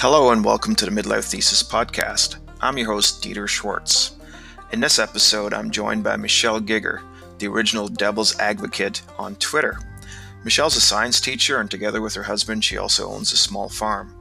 [0.00, 2.36] Hello and welcome to the Midlife Thesis podcast.
[2.60, 4.14] I'm your host, Dieter Schwartz.
[4.70, 7.02] In this episode, I'm joined by Michelle Giger,
[7.40, 9.76] the original Devil's Advocate on Twitter.
[10.44, 14.14] Michelle's a science teacher, and together with her husband, she also owns a small farm.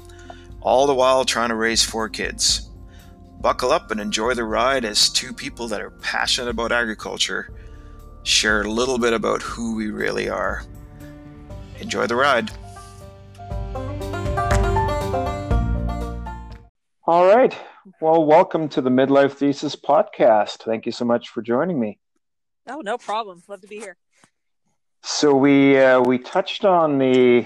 [0.61, 2.71] All the while trying to raise four kids.
[3.39, 7.53] Buckle up and enjoy the ride as two people that are passionate about agriculture
[8.23, 10.63] share a little bit about who we really are.
[11.79, 12.49] Enjoy the ride.
[17.09, 17.57] All right.
[18.01, 20.63] Well, welcome to the Midlife Thesis podcast.
[20.65, 21.99] Thank you so much for joining me.
[22.67, 23.41] Oh, no problem.
[23.47, 23.95] Love to be here.
[25.03, 27.45] So we uh, we touched on the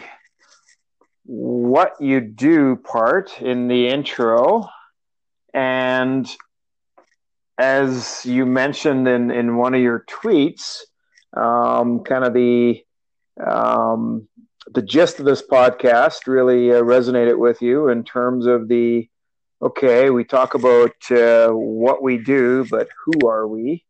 [1.26, 4.68] what you do part in the intro,
[5.54, 6.28] and
[7.60, 10.80] as you mentioned in in one of your tweets,
[11.38, 12.84] um, kind of the
[13.46, 14.28] um,
[14.74, 19.08] the gist of this podcast really uh, resonated with you in terms of the
[19.62, 23.86] okay, we talk about uh, what we do, but who are we?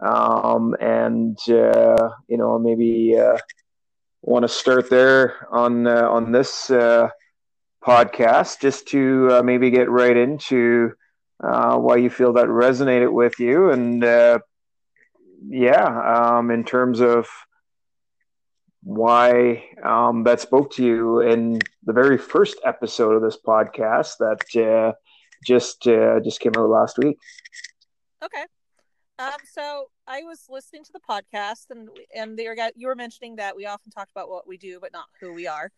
[0.00, 3.38] Um, and uh, you know, maybe uh,
[4.22, 7.08] want to start there on uh, on this uh,
[7.84, 10.92] podcast, just to uh, maybe get right into
[11.38, 14.02] why you feel that resonated with you, and
[15.46, 17.28] yeah, um, in terms of
[18.82, 24.94] why um, that spoke to you in the very first episode of this podcast that
[25.44, 27.18] just uh, just came out last week.
[28.22, 28.44] Okay.
[29.18, 33.36] Um, so I was listening to the podcast, and and they were, you were mentioning
[33.36, 35.70] that we often talk about what we do, but not who we are,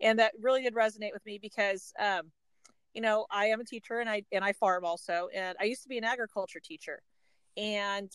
[0.00, 2.32] and that really did resonate with me because, um,
[2.92, 5.82] you know, I am a teacher and I and I farm also, and I used
[5.84, 7.00] to be an agriculture teacher,
[7.56, 8.10] and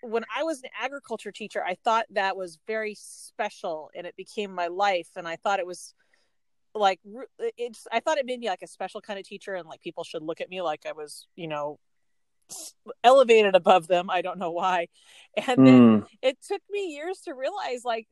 [0.00, 4.54] when I was an agriculture teacher, I thought that was very special, and it became
[4.54, 5.94] my life, and I thought it was
[6.74, 7.00] like
[7.56, 10.02] it's i thought it made me like a special kind of teacher and like people
[10.02, 11.78] should look at me like i was you know
[13.02, 14.10] elevated above them.
[14.10, 14.88] I don't know why.
[15.36, 15.64] And mm.
[15.64, 18.06] then it took me years to realize like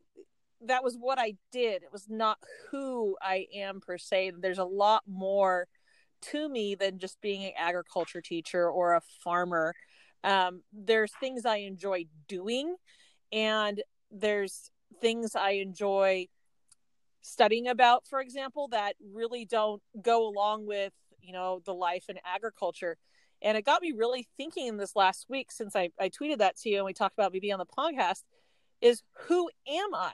[0.67, 1.83] that was what i did.
[1.83, 2.39] It was not
[2.71, 4.33] who i am per se.
[4.39, 5.67] There's a lot more
[6.31, 9.75] to me than just being an agriculture teacher or a farmer.
[10.25, 12.77] Um, there's things i enjoy doing
[13.33, 16.29] and there's things i enjoy
[17.23, 22.19] studying about, for example, that really don't go along with, you know, the life in
[22.25, 22.99] agriculture.
[23.41, 26.57] And it got me really thinking in this last week since I, I tweeted that
[26.59, 28.23] to you and we talked about maybe on the podcast
[28.81, 30.13] is who am I?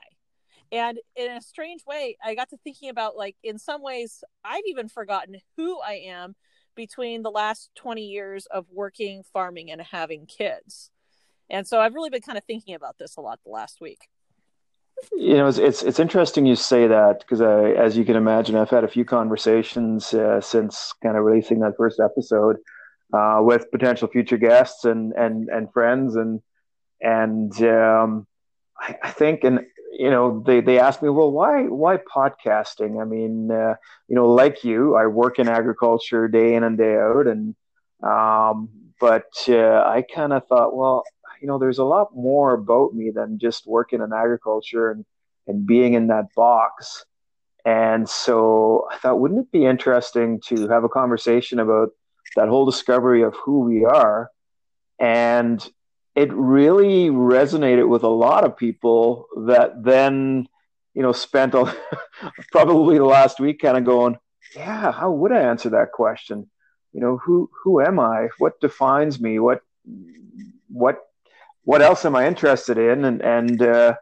[0.71, 4.63] And in a strange way, I got to thinking about like in some ways I've
[4.67, 6.35] even forgotten who I am
[6.75, 10.91] between the last 20 years of working, farming, and having kids.
[11.49, 14.09] And so I've really been kind of thinking about this a lot the last week
[15.11, 18.69] you know, it's it's, it's interesting you say that because as you can imagine, I've
[18.69, 22.57] had a few conversations uh, since kind of releasing that first episode
[23.13, 26.41] uh, with potential future guests and and and friends and
[27.01, 28.27] and um,
[28.77, 29.61] I, I, think and
[29.91, 33.01] you know they they asked me, well, why why podcasting?
[33.01, 33.75] I mean, uh,
[34.07, 37.55] you know, like you, I work in agriculture day in and day out, and
[38.03, 41.03] um, but uh, I kind of thought, well,
[41.41, 45.05] you know, there's a lot more about me than just working in agriculture and,
[45.47, 47.05] and being in that box.
[47.65, 51.89] And so I thought, wouldn't it be interesting to have a conversation about
[52.35, 54.29] that whole discovery of who we are?
[54.99, 55.67] And
[56.15, 60.47] it really resonated with a lot of people that then,
[60.93, 61.73] you know, spent a,
[62.51, 64.17] probably the last week kind of going,
[64.55, 66.49] yeah, how would I answer that question?
[66.93, 68.29] You know, who who am I?
[68.39, 69.37] What defines me?
[69.37, 69.61] What
[70.69, 71.08] what
[71.69, 73.05] what else am I interested in?
[73.05, 73.93] And and uh,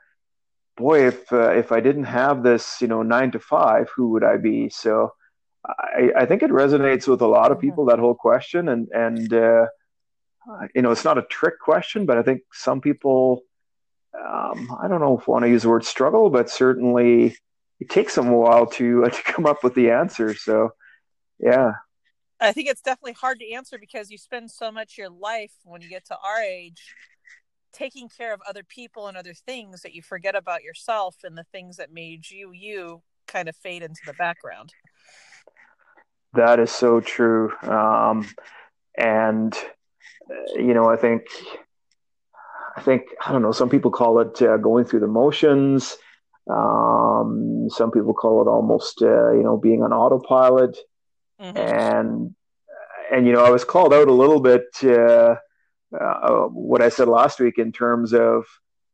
[0.78, 4.24] boy, if uh, if I didn't have this, you know, nine to five, who would
[4.24, 4.70] I be?
[4.70, 5.12] So
[5.68, 9.34] I, I think it resonates with a lot of people that whole question, and and
[9.34, 9.66] uh,
[10.74, 13.42] you know, it's not a trick question, but I think some people,
[14.18, 17.36] um, I don't know if I want to use the word struggle, but certainly
[17.82, 20.34] it takes them a while to uh, to come up with the answer.
[20.36, 20.70] So
[21.38, 21.74] yeah.
[22.40, 25.52] I think it's definitely hard to answer because you spend so much of your life
[25.64, 26.94] when you get to our age
[27.78, 31.46] taking care of other people and other things that you forget about yourself and the
[31.52, 34.74] things that made you you kind of fade into the background.
[36.34, 37.52] That is so true.
[37.62, 38.28] Um,
[38.98, 39.54] and
[40.30, 41.28] uh, you know i think
[42.76, 45.98] i think i don't know some people call it uh, going through the motions.
[46.50, 50.78] Um, some people call it almost uh, you know being on autopilot.
[51.40, 51.56] Mm-hmm.
[51.56, 52.36] and
[53.12, 55.36] and you know i was called out a little bit uh,
[55.94, 58.46] uh, what I said last week in terms of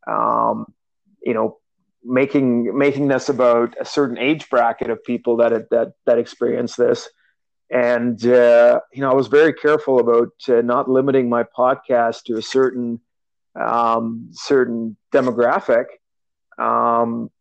[0.08, 0.74] um,
[1.22, 1.58] you know
[2.04, 7.10] making making this about a certain age bracket of people that that that experience this.
[7.70, 12.38] and uh, you know, I was very careful about uh, not limiting my podcast to
[12.38, 13.00] a certain
[13.60, 15.86] um, certain demographic.
[16.58, 17.32] Um,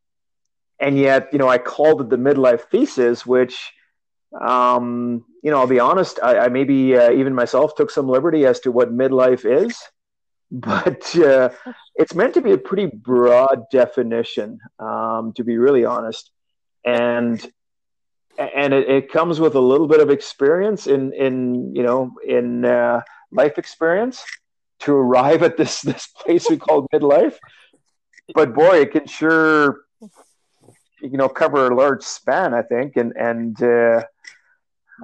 [0.78, 3.72] and yet, you know, I called it the midlife thesis, which,
[4.40, 8.46] um, you know, I'll be honest, I, I maybe uh, even myself took some liberty
[8.46, 9.76] as to what midlife is,
[10.50, 11.50] but uh,
[11.94, 16.30] it's meant to be a pretty broad definition, um, to be really honest,
[16.84, 17.44] and
[18.38, 22.64] and it, it, comes with a little bit of experience in in you know in
[22.64, 24.24] uh, life experience
[24.80, 27.36] to arrive at this this place we call midlife.
[28.34, 29.80] But boy, it can sure
[31.02, 34.04] you know cover a large span, I think, and and uh,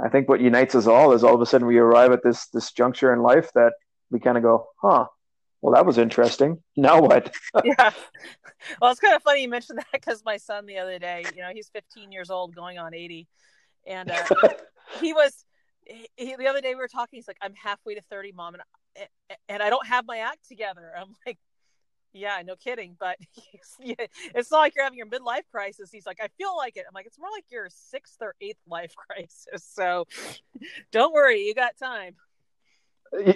[0.03, 2.47] I think what unites us all is all of a sudden we arrive at this
[2.49, 3.73] this juncture in life that
[4.11, 5.07] we kind of go, huh.
[5.61, 6.63] Well, that was interesting.
[6.77, 7.35] Now what?
[7.65, 7.93] yeah.
[8.83, 11.43] Well, it's kind of funny you mentioned that because my son the other day, you
[11.43, 13.29] know, he's 15 years old, going on 80,
[13.87, 14.25] and uh,
[15.01, 15.45] he was.
[16.17, 17.19] He, the other day we were talking.
[17.19, 19.09] He's like, "I'm halfway to 30, mom, and
[19.49, 21.39] and I don't have my act together." I'm like,
[22.19, 22.97] yeah, no kidding.
[22.99, 23.19] But
[23.81, 25.91] it's not like you're having your midlife crisis.
[25.91, 26.85] He's like, I feel like it.
[26.87, 29.65] I'm like, it's more like your sixth or eighth life crisis.
[29.65, 30.07] So
[30.93, 32.17] don't worry, you got time.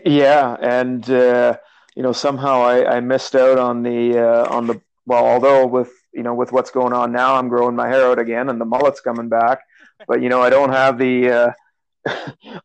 [0.05, 1.57] Yeah, and uh,
[1.97, 5.25] you know somehow I, I missed out on the uh, on the well.
[5.25, 8.51] Although with you know with what's going on now, I'm growing my hair out again,
[8.51, 9.61] and the mullet's coming back.
[10.07, 11.53] But you know I don't have the uh,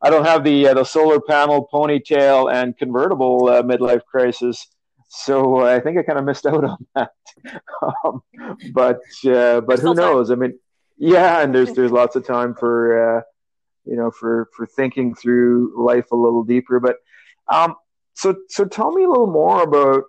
[0.01, 4.67] I don't have the uh, the solar panel ponytail and convertible uh, midlife crisis
[5.07, 7.11] so I think I kind of missed out on that.
[8.05, 8.21] um,
[8.73, 10.29] but uh, but who knows?
[10.29, 10.43] Time.
[10.43, 10.59] I mean,
[10.97, 13.21] yeah, and there's there's lots of time for uh,
[13.85, 16.79] you know for for thinking through life a little deeper.
[16.79, 16.97] But
[17.47, 17.75] um,
[18.13, 20.03] so so tell me a little more about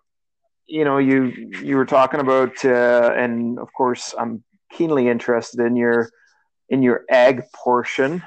[0.67, 5.77] you know you you were talking about uh, and of course I'm keenly interested in
[5.77, 6.11] your
[6.69, 8.23] in your ag portion.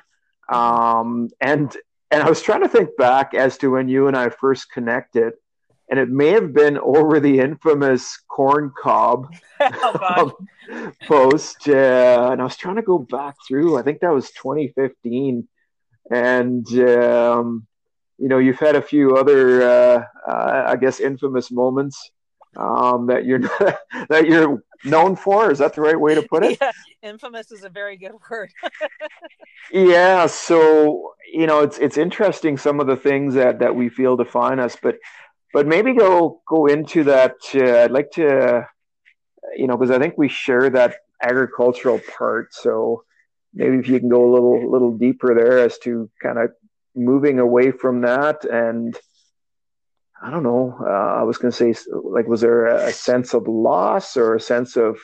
[0.49, 1.75] Um, and
[2.11, 5.33] and I was trying to think back as to when you and I first connected
[5.91, 9.27] and it may have been over the infamous corn cob
[9.59, 10.35] oh,
[10.71, 11.67] um, post.
[11.67, 13.77] Uh, and I was trying to go back through.
[13.77, 15.47] I think that was 2015,
[16.09, 17.67] and um,
[18.17, 22.11] you know, you've had a few other, uh, uh, I guess, infamous moments
[22.55, 23.39] um, that you're
[24.09, 25.51] that you're known for.
[25.51, 26.57] Is that the right way to put it?
[26.61, 26.71] Yeah,
[27.03, 28.49] infamous is a very good word.
[29.73, 34.15] yeah, so you know, it's it's interesting some of the things that that we feel
[34.15, 34.95] define us, but
[35.53, 37.35] but maybe go go into that.
[37.53, 38.67] Uh, I'd like to,
[39.55, 42.53] you know, because I think we share that agricultural part.
[42.53, 43.03] So
[43.53, 46.51] maybe if you can go a little little deeper there as to kind of
[46.95, 48.97] moving away from that and
[50.21, 50.77] I don't know.
[50.79, 54.39] Uh, I was going to say, like, was there a sense of loss or a
[54.39, 54.99] sense of,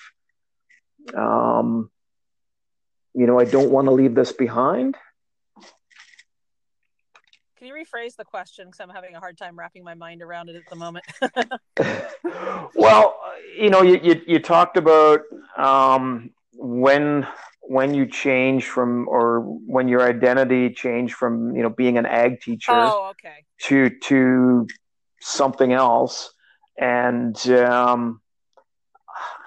[1.15, 1.89] um,
[3.15, 4.95] you know, I don't want to leave this behind?
[7.57, 8.67] Can you rephrase the question?
[8.67, 11.05] Because I'm having a hard time wrapping my mind around it at the moment.
[12.75, 13.19] well,
[13.57, 15.21] you know, you, you, you talked about
[15.57, 17.25] um, when
[17.61, 22.39] when you change from or when your identity changed from you know being an ag
[22.39, 23.43] teacher oh, okay.
[23.59, 24.65] to to
[25.19, 26.31] something else
[26.77, 28.21] and um,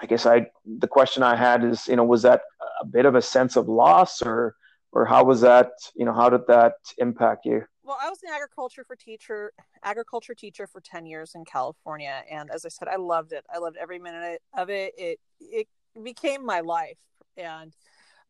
[0.01, 0.45] i guess i
[0.77, 2.41] the question i had is you know was that
[2.81, 4.55] a bit of a sense of loss or
[4.91, 8.29] or how was that you know how did that impact you well, I was an
[8.33, 9.51] agriculture for teacher,
[9.83, 12.23] agriculture teacher for 10 years in California.
[12.31, 13.43] And as I said, I loved it.
[13.53, 14.93] I loved every minute of it.
[14.97, 15.67] It, it
[16.01, 16.97] became my life.
[17.35, 17.73] And,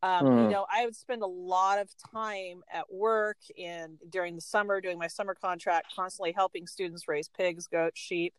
[0.02, 0.44] um, mm.
[0.46, 4.82] you know, I would spend a lot of time at work and during the summer
[4.82, 8.34] doing my summer contract, constantly helping students raise pigs, goats, sheep.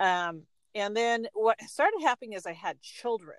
[0.00, 0.44] Um,
[0.74, 3.36] and then what started happening is I had children.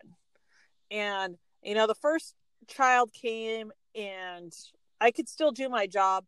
[0.92, 2.36] And, you know, the first
[2.68, 4.54] child came and
[5.02, 6.24] I could still do my job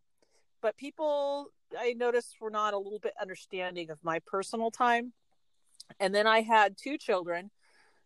[0.61, 5.13] but people I noticed were not a little bit understanding of my personal time.
[5.99, 7.49] And then I had two children,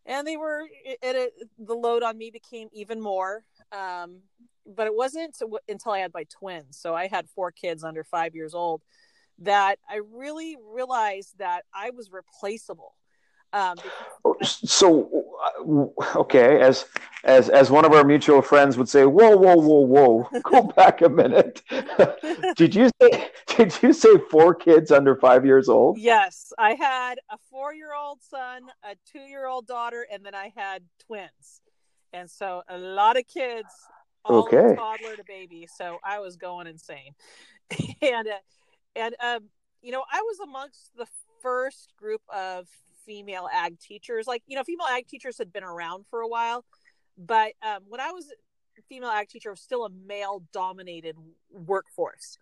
[0.06, 3.44] and they were it, the load on me became even more.
[3.72, 4.22] Um,
[4.66, 5.36] but it wasn't
[5.68, 8.82] until I had my twins, so I had four kids under five years old,
[9.40, 12.96] that I really realized that I was replaceable.
[13.54, 13.78] Um,
[14.42, 15.26] so,
[15.60, 16.86] uh, okay, as
[17.24, 21.02] as as one of our mutual friends would say, whoa, whoa, whoa, whoa, go back
[21.02, 21.62] a minute.
[22.56, 26.00] did you say did you say four kids under five years old?
[26.00, 30.34] Yes, I had a four year old son, a two year old daughter, and then
[30.34, 31.62] I had twins,
[32.12, 33.70] and so a lot of kids,
[34.26, 34.76] all okay.
[34.76, 35.68] toddler to baby.
[35.78, 37.14] So I was going insane,
[38.02, 38.42] and uh,
[38.96, 39.44] and um,
[39.84, 41.06] you know, I was amongst the
[41.44, 42.68] first group of
[43.06, 44.28] female ag teachers.
[44.28, 46.66] Like, you know, female ag teachers had been around for a while,
[47.18, 48.32] but um, when I was
[48.90, 51.16] female ag teacher was still a male dominated
[51.52, 52.38] workforce.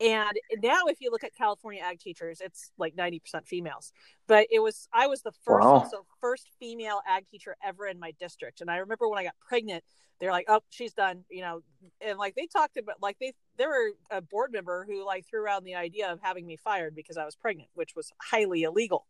[0.00, 3.92] And now, if you look at California ag teachers, it's like 90% females.
[4.26, 5.74] But it was, I was the first, wow.
[5.74, 8.60] also first female ag teacher ever in my district.
[8.60, 9.84] And I remember when I got pregnant,
[10.18, 11.60] they're like, oh, she's done, you know.
[12.00, 15.42] And like they talked about, like they, there were a board member who like threw
[15.42, 19.06] around the idea of having me fired because I was pregnant, which was highly illegal.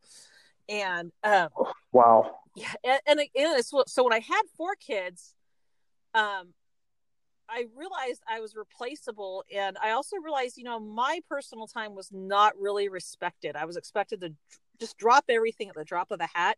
[0.68, 1.48] And, um,
[1.92, 2.38] wow.
[2.56, 2.72] Yeah.
[2.84, 5.34] And, and, and so when I had four kids,
[6.14, 6.54] um,
[7.48, 12.10] I realized I was replaceable, and I also realized, you know, my personal time was
[12.10, 13.54] not really respected.
[13.54, 14.32] I was expected to
[14.80, 16.56] just drop everything at the drop of a hat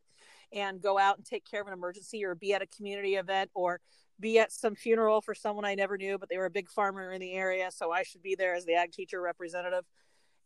[0.53, 3.51] and go out and take care of an emergency or be at a community event
[3.55, 3.81] or
[4.21, 7.13] be at some funeral for someone I never knew, but they were a big farmer
[7.13, 9.85] in the area, so I should be there as the ag teacher representative.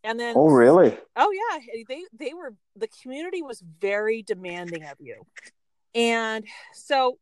[0.02, 0.97] And then Oh, really?
[1.16, 5.26] Oh yeah, they they were the community was very demanding of you.
[5.95, 7.19] And so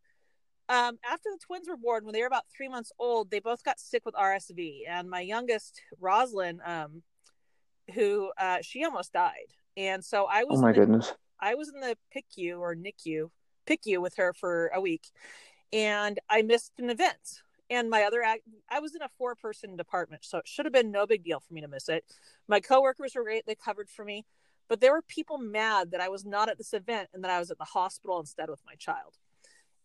[0.68, 3.64] um, after the twins were born, when they were about three months old, they both
[3.64, 4.80] got sick with RSV.
[4.88, 7.02] And my youngest, Roslyn, um,
[7.94, 9.54] who uh, she almost died.
[9.76, 10.58] And so I was.
[10.58, 11.14] Oh my the, goodness!
[11.40, 13.30] I was in the PICU or NICU,
[13.66, 15.06] PICU with her for a week,
[15.73, 17.42] and I missed an event.
[17.70, 21.06] And my other, I was in a four-person department, so it should have been no
[21.06, 22.04] big deal for me to miss it.
[22.48, 24.25] My coworkers were great; they covered for me.
[24.68, 27.38] But there were people mad that I was not at this event and that I
[27.38, 29.14] was at the hospital instead with my child.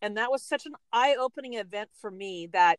[0.02, 2.78] And that was such an eye opening event for me that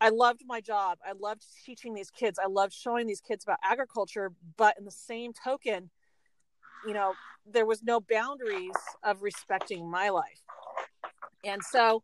[0.00, 0.98] I loved my job.
[1.06, 2.38] I loved teaching these kids.
[2.42, 4.32] I loved showing these kids about agriculture.
[4.56, 5.90] But in the same token,
[6.86, 7.12] you know,
[7.44, 10.40] there was no boundaries of respecting my life.
[11.44, 12.02] And so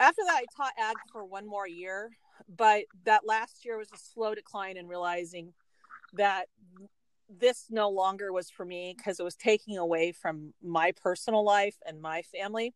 [0.00, 2.10] after that, I taught ag for one more year.
[2.48, 5.52] But that last year was a slow decline in realizing
[6.14, 6.46] that
[7.28, 11.76] this no longer was for me because it was taking away from my personal life
[11.86, 12.72] and my family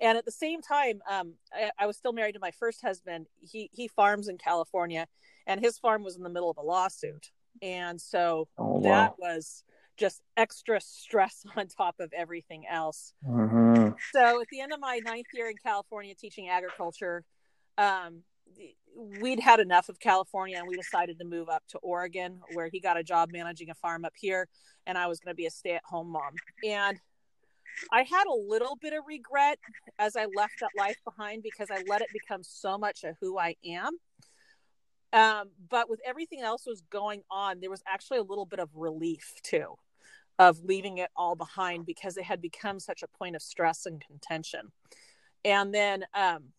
[0.00, 3.26] and at the same time um, I, I, was still married to my first husband
[3.40, 5.06] he he farms in california
[5.46, 7.30] and his farm was in the middle of a lawsuit
[7.62, 8.80] and so oh, wow.
[8.82, 9.62] that was
[9.96, 13.63] just extra stress on top of everything else mm-hmm.
[14.12, 17.24] So at the end of my ninth year in california teaching agriculture
[17.78, 18.22] um,
[18.96, 22.80] we'd had enough of California and we decided to move up to Oregon where he
[22.80, 24.48] got a job managing a farm up here
[24.86, 26.34] and I was going to be a stay-at-home mom.
[26.64, 26.98] And
[27.90, 29.58] I had a little bit of regret
[29.98, 33.38] as I left that life behind because I let it become so much of who
[33.38, 33.98] I am.
[35.12, 38.68] Um, but with everything else was going on, there was actually a little bit of
[38.74, 39.74] relief too
[40.38, 44.04] of leaving it all behind because it had become such a point of stress and
[44.04, 44.72] contention.
[45.44, 46.52] And then um,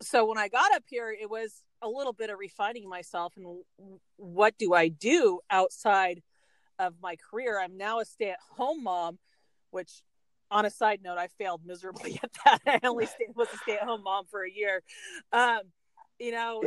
[0.00, 3.62] so when I got up here, it was a little bit of refining myself and
[4.16, 6.22] what do I do outside
[6.78, 7.60] of my career?
[7.60, 9.18] I'm now a stay at home mom,
[9.70, 10.02] which
[10.50, 12.60] on a side note, I failed miserably at that.
[12.66, 14.82] I only stayed, was a stay at home mom for a year.
[15.32, 15.60] Um,
[16.18, 16.62] you know,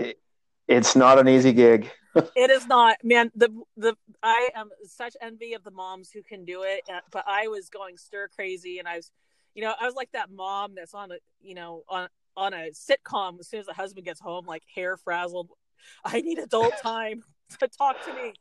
[0.71, 1.91] it's not an easy gig.
[2.15, 3.31] it is not, man.
[3.35, 7.47] The the I am such envy of the moms who can do it, but I
[7.47, 9.11] was going stir crazy, and I was,
[9.53, 12.71] you know, I was like that mom that's on a, you know, on on a
[12.71, 15.49] sitcom as soon as the husband gets home, like hair frazzled.
[16.03, 17.23] I need adult time
[17.59, 18.33] to talk to me.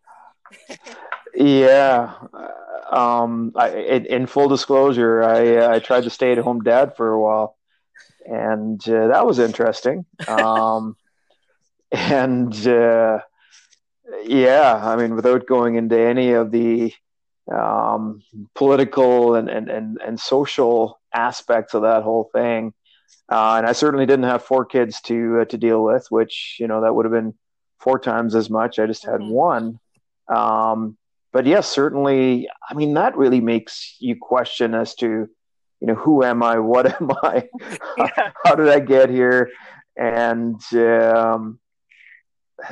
[1.34, 2.14] yeah.
[2.90, 7.12] Um, I, in, in, full disclosure, I, I tried to stay at home dad for
[7.12, 7.56] a while,
[8.26, 10.06] and uh, that was interesting.
[10.26, 10.96] Um,
[11.92, 13.20] and uh,
[14.24, 16.92] yeah, I mean, without going into any of the
[17.52, 18.22] um,
[18.54, 22.72] political and, and, and, and social aspects of that whole thing,
[23.30, 26.66] uh, and I certainly didn't have four kids to uh, to deal with, which you
[26.66, 27.34] know that would have been
[27.78, 28.78] four times as much.
[28.78, 29.30] I just had mm-hmm.
[29.30, 29.80] one.
[30.28, 30.96] Um,
[31.32, 32.48] but yes, certainly.
[32.68, 36.58] I mean, that really makes you question as to, you know, who am I?
[36.58, 37.48] What am I?
[37.98, 38.32] yeah.
[38.44, 39.50] How did I get here?
[39.96, 41.59] And um,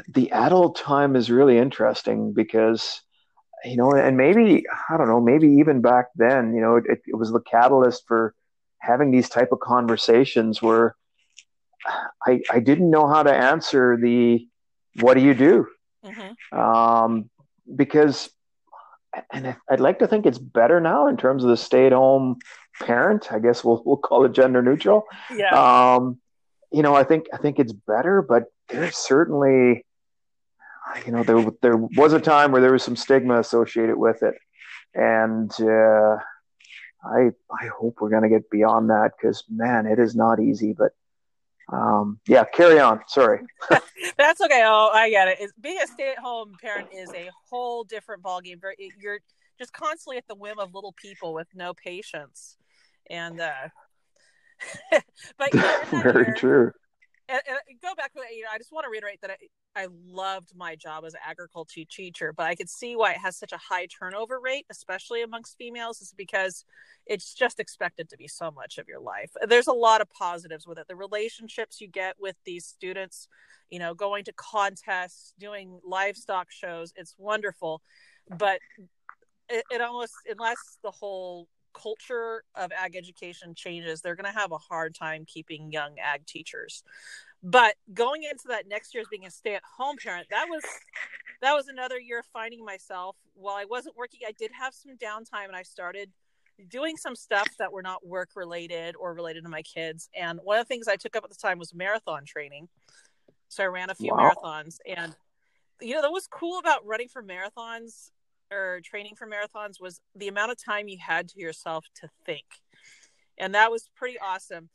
[0.08, 3.02] the adult time is really interesting because,
[3.64, 7.16] you know, and maybe I don't know, maybe even back then, you know, it, it
[7.16, 8.34] was the catalyst for
[8.78, 10.96] having these type of conversations where
[12.26, 14.46] I, I didn't know how to answer the
[15.00, 15.66] what do you do
[16.04, 16.58] mm-hmm.
[16.58, 17.30] um,
[17.74, 18.30] because
[19.32, 22.38] and I'd like to think it's better now in terms of the stay-at-home
[22.80, 23.32] parent.
[23.32, 25.04] I guess we'll we'll call it gender neutral.
[25.34, 25.94] Yeah.
[25.94, 26.18] Um,
[26.70, 29.84] you know, I think I think it's better, but there's certainly,
[31.06, 34.34] you know, there there was a time where there was some stigma associated with it,
[34.94, 36.16] and uh,
[37.04, 40.74] I I hope we're going to get beyond that because man, it is not easy.
[40.74, 40.92] But
[41.72, 43.00] um, yeah, carry on.
[43.08, 43.40] Sorry.
[44.16, 44.62] That's okay.
[44.64, 45.38] Oh, I get it.
[45.40, 48.60] It's, being a stay-at-home parent is a whole different ballgame.
[49.00, 49.20] You're
[49.58, 52.56] just constantly at the whim of little people with no patience,
[53.10, 53.68] and uh,
[55.38, 56.72] but you know, very year, true.
[57.28, 59.88] And, and, go back to you know, I just want to reiterate that I, I
[60.06, 63.52] loved my job as an agriculture teacher, but I could see why it has such
[63.52, 66.64] a high turnover rate, especially amongst females, is because
[67.06, 69.30] it's just expected to be so much of your life.
[69.46, 70.88] There's a lot of positives with it.
[70.88, 73.28] The relationships you get with these students,
[73.68, 77.82] you know, going to contests, doing livestock shows, it's wonderful.
[78.38, 78.60] But
[79.48, 81.48] it, it almost, unless the whole
[81.80, 86.26] culture of ag education changes, they're going to have a hard time keeping young ag
[86.26, 86.82] teachers.
[87.42, 90.62] But going into that next year as being a stay-at-home parent, that was
[91.40, 93.16] that was another year of finding myself.
[93.34, 96.10] While I wasn't working, I did have some downtime, and I started
[96.68, 100.08] doing some stuff that were not work related or related to my kids.
[100.18, 102.68] And one of the things I took up at the time was marathon training.
[103.48, 104.32] So I ran a few wow.
[104.34, 105.14] marathons, and
[105.80, 108.10] you know that was cool about running for marathons
[108.52, 112.44] or training for marathons was the amount of time you had to yourself to think.
[113.38, 114.70] And that was pretty awesome.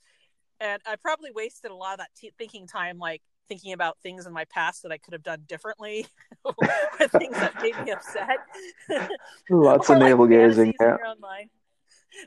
[0.59, 4.25] And I probably wasted a lot of that t- thinking time, like thinking about things
[4.25, 6.07] in my past that I could have done differently,
[6.45, 6.53] or
[7.07, 8.37] things that made me upset.
[9.49, 10.73] Lots of navel gazing.
[10.79, 10.97] Yeah.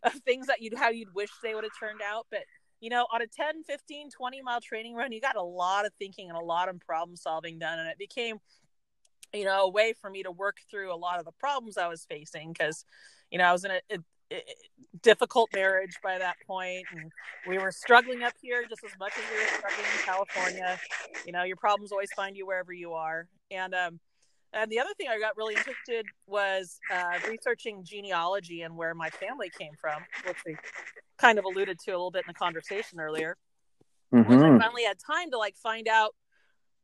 [0.02, 2.26] Of things that you'd how you'd wish they would have turned out.
[2.30, 2.40] But
[2.80, 5.92] you know, on a 10, 15, 20 mile training run, you got a lot of
[5.98, 7.78] thinking and a lot of problem solving done.
[7.78, 8.38] And it became
[9.36, 11.88] you know, a way for me to work through a lot of the problems I
[11.88, 12.84] was facing because,
[13.30, 13.98] you know, I was in a, a,
[14.32, 14.42] a,
[15.02, 17.12] difficult marriage by that point, and
[17.46, 20.80] we were struggling up here just as much as we were struggling in California.
[21.26, 24.00] You know, your problems always find you wherever you are, and um,
[24.52, 29.10] and the other thing I got really interested was uh, researching genealogy and where my
[29.10, 30.56] family came from, which we
[31.18, 33.36] kind of alluded to a little bit in the conversation earlier.
[34.14, 34.32] Mm-hmm.
[34.32, 36.14] I finally had time to like find out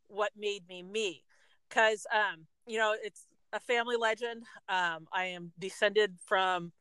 [0.08, 1.24] what made me me
[1.72, 4.44] because um, you know it's a family legend.
[4.68, 6.72] Um, I am descended from.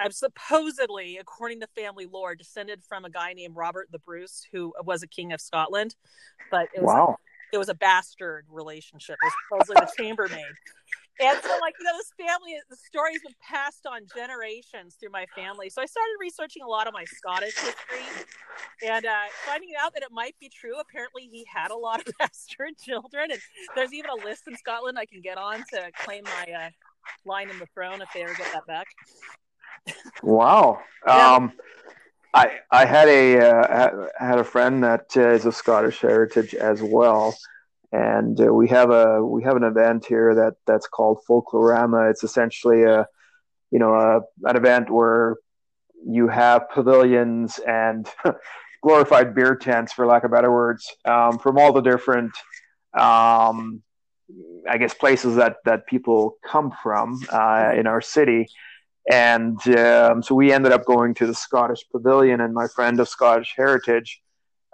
[0.00, 4.72] I'm supposedly, according to family lore, descended from a guy named Robert the Bruce, who
[4.84, 5.96] was a king of Scotland,
[6.52, 7.16] but it was wow.
[7.52, 9.16] it was a bastard relationship.
[9.20, 10.44] It was supposedly the chambermaid.
[11.20, 15.26] And so, like, you know, this family, the story's been passed on generations through my
[15.34, 15.68] family.
[15.68, 18.06] So I started researching a lot of my Scottish history
[18.86, 20.78] and uh, finding out that it might be true.
[20.78, 23.32] Apparently, he had a lot of bastard children.
[23.32, 23.40] And
[23.74, 26.70] there's even a list in Scotland I can get on to claim my uh,
[27.24, 28.86] line in the throne if they ever get that back.
[30.22, 30.80] Wow.
[31.06, 31.34] yeah.
[31.34, 31.52] Um,
[32.34, 36.82] I I had a uh, had a friend that uh, is of Scottish heritage as
[36.82, 37.34] well,
[37.92, 42.10] and uh, we have a we have an event here that that's called Folklorama.
[42.10, 43.06] It's essentially a
[43.70, 45.36] you know a, an event where
[46.06, 48.08] you have pavilions and
[48.82, 52.32] glorified beer tents, for lack of better words, um, from all the different
[52.98, 53.82] um,
[54.68, 58.48] I guess places that that people come from uh, in our city.
[59.10, 63.08] And um, so we ended up going to the Scottish Pavilion, and my friend of
[63.08, 64.20] Scottish heritage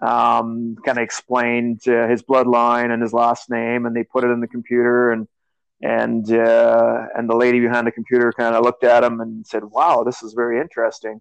[0.01, 4.29] um, kind of explained uh, his bloodline and his last name, and they put it
[4.29, 5.29] in the computer, and
[5.83, 9.65] and uh, and the lady behind the computer kind of looked at him and said,
[9.65, 11.21] "Wow, this is very interesting."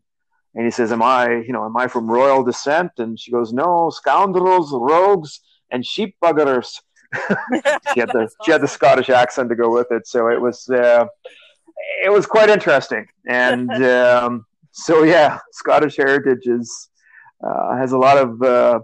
[0.56, 3.54] And he says, "Am I, you know, am I from royal descent?" And she goes,
[3.54, 5.40] "No, scoundrels, rogues,
[5.72, 6.80] and sheep buggerers."
[7.94, 10.68] she had the she had the Scottish accent to go with it, so it was
[10.70, 11.06] uh,
[12.04, 13.08] it was quite interesting.
[13.28, 16.90] And um, so, yeah, Scottish heritage is
[17.46, 18.80] uh, has a lot of uh,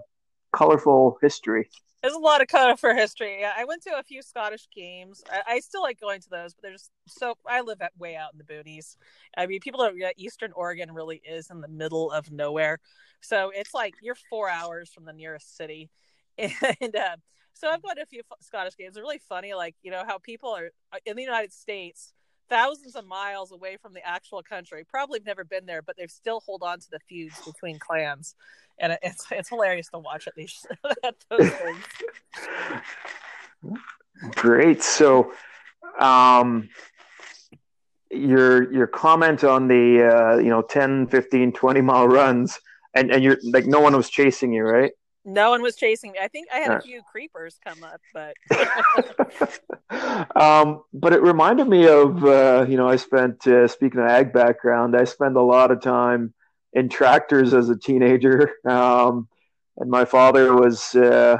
[0.54, 1.68] colorful history.
[2.02, 3.44] There's a lot of colorful history.
[3.44, 5.22] I went to a few Scottish games.
[5.30, 8.32] I, I still like going to those, but there's so I live at way out
[8.32, 8.96] in the boonies.
[9.36, 9.98] I mean, people don't.
[10.16, 12.78] Eastern Oregon really is in the middle of nowhere,
[13.20, 15.90] so it's like you're four hours from the nearest city,
[16.38, 17.16] and uh,
[17.52, 18.96] so I've gone to a few Scottish games.
[18.96, 22.14] It's really funny, like you know how people are uh, in the United States
[22.50, 24.84] thousands of miles away from the actual country.
[24.84, 28.34] Probably never been there, but they still hold on to the feuds between clans,
[28.78, 30.66] and it's it's hilarious to watch at these
[31.04, 31.84] at those things.
[34.34, 34.82] Great.
[34.82, 35.32] So,
[35.98, 36.68] um,
[38.10, 42.58] your your comment on the uh, you know 10, 15, 20 mile runs,
[42.94, 44.92] and and you're like no one was chasing you, right?
[45.30, 46.18] No one was chasing me.
[46.20, 48.34] I think I had a few creepers come up, but
[50.36, 54.32] um, but it reminded me of uh, you know I spent uh, speaking of ag
[54.32, 56.34] background, I spent a lot of time
[56.72, 59.28] in tractors as a teenager, um,
[59.76, 61.36] and my father was uh,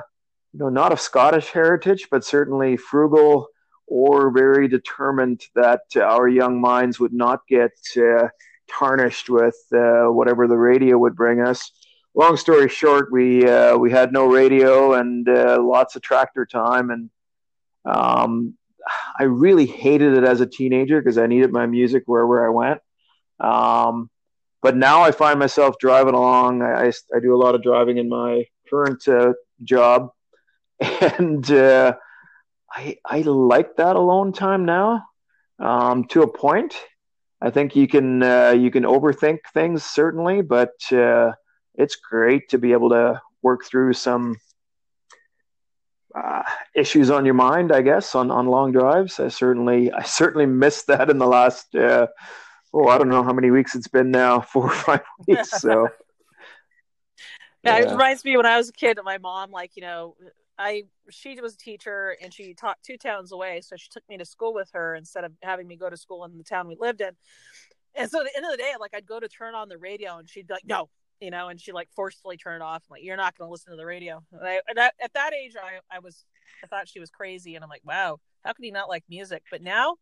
[0.53, 3.48] you know not of Scottish heritage, but certainly frugal
[3.88, 8.29] or very determined that our young minds would not get uh,
[8.70, 11.72] tarnished with uh, whatever the radio would bring us
[12.14, 16.90] long story short, we uh, we had no radio and uh, lots of tractor time,
[16.90, 17.11] and
[17.85, 18.55] um,
[19.18, 22.81] I really hated it as a teenager because I needed my music wherever I went.
[23.38, 24.11] Um,
[24.62, 26.62] but now I find myself driving along.
[26.62, 30.11] I, I, I do a lot of driving in my current uh, job,
[30.81, 31.94] and uh,
[32.70, 35.05] I I like that alone time now
[35.59, 36.75] um, to a point.
[37.42, 41.33] I think you can uh, you can overthink things certainly, but uh,
[41.75, 44.37] it's great to be able to work through some
[46.15, 46.43] uh,
[46.75, 47.73] issues on your mind.
[47.73, 49.21] I guess on, on long drives.
[49.21, 52.07] I certainly I certainly missed that in the last uh,
[52.73, 55.51] oh I don't know how many weeks it's been now four or five weeks.
[55.51, 55.89] So
[57.63, 58.99] yeah, yeah, it reminds me when I was a kid.
[59.05, 60.17] My mom like you know
[60.59, 64.19] I she was a teacher and she taught two towns away, so she took me
[64.19, 66.77] to school with her instead of having me go to school in the town we
[66.79, 67.11] lived in.
[67.95, 69.79] And so at the end of the day, like I'd go to turn on the
[69.79, 70.89] radio and she'd be like, "No,"
[71.21, 72.83] you know, and she like forcefully turned it off.
[72.89, 75.13] I'm like, "You're not going to listen to the radio." And, I, and I, at
[75.15, 76.25] that age, I I was
[76.65, 79.43] I thought she was crazy, and I'm like, "Wow, how could he not like music?"
[79.51, 79.97] But now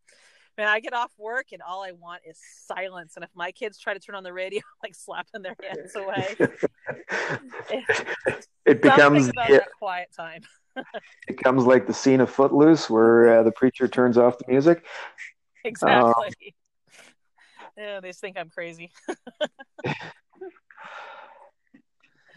[0.58, 3.14] man, I get off work and all I want is silence.
[3.14, 5.94] And if my kids try to turn on the radio, I'm like slapping their hands
[5.96, 6.36] away.
[7.70, 10.42] it, it becomes yeah, quiet time.
[10.76, 14.84] it becomes like the scene of Footloose where uh, the preacher turns off the music.
[15.64, 16.26] Exactly.
[16.26, 16.32] Um,
[17.76, 18.90] yeah, they think I'm crazy.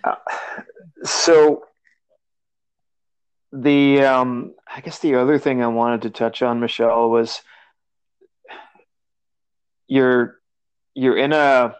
[0.03, 0.15] Uh,
[1.03, 1.63] so
[3.51, 7.41] the um, I guess the other thing I wanted to touch on, Michelle, was
[9.91, 10.39] you're
[10.95, 11.75] you're in a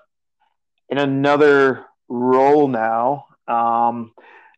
[0.89, 4.12] in another role now um,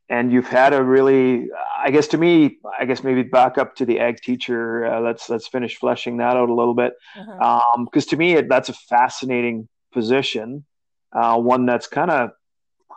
[0.10, 3.86] and you've had a really i guess to me i guess maybe back up to
[3.86, 7.73] the ag teacher uh, let's let's finish fleshing that out a little bit because uh-huh.
[7.78, 10.65] um, to me it, that's a fascinating position
[11.13, 12.32] uh, one that's kind of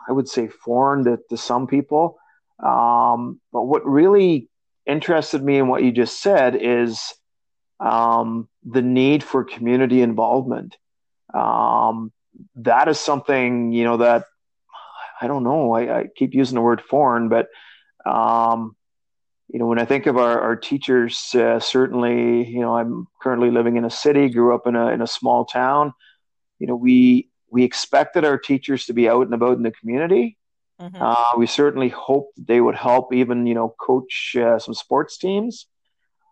[0.07, 2.17] i would say foreign to, to some people
[2.63, 4.49] um, but what really
[4.87, 7.13] interested me in what you just said is
[7.79, 10.77] um, the need for community involvement.
[11.33, 12.11] Um,
[12.55, 14.25] that is something you know that
[15.21, 15.73] I don't know.
[15.73, 17.47] I, I keep using the word foreign, but
[18.05, 18.75] um,
[19.49, 23.49] you know, when I think of our, our teachers, uh, certainly, you know, I'm currently
[23.49, 25.93] living in a city, grew up in a in a small town.
[26.59, 30.37] You know, we we expected our teachers to be out and about in the community.
[30.79, 31.01] Mm-hmm.
[31.01, 35.67] Uh, we certainly hoped they would help, even you know, coach uh, some sports teams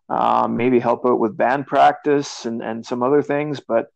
[0.09, 3.59] um, maybe help out with band practice and, and some other things.
[3.59, 3.87] But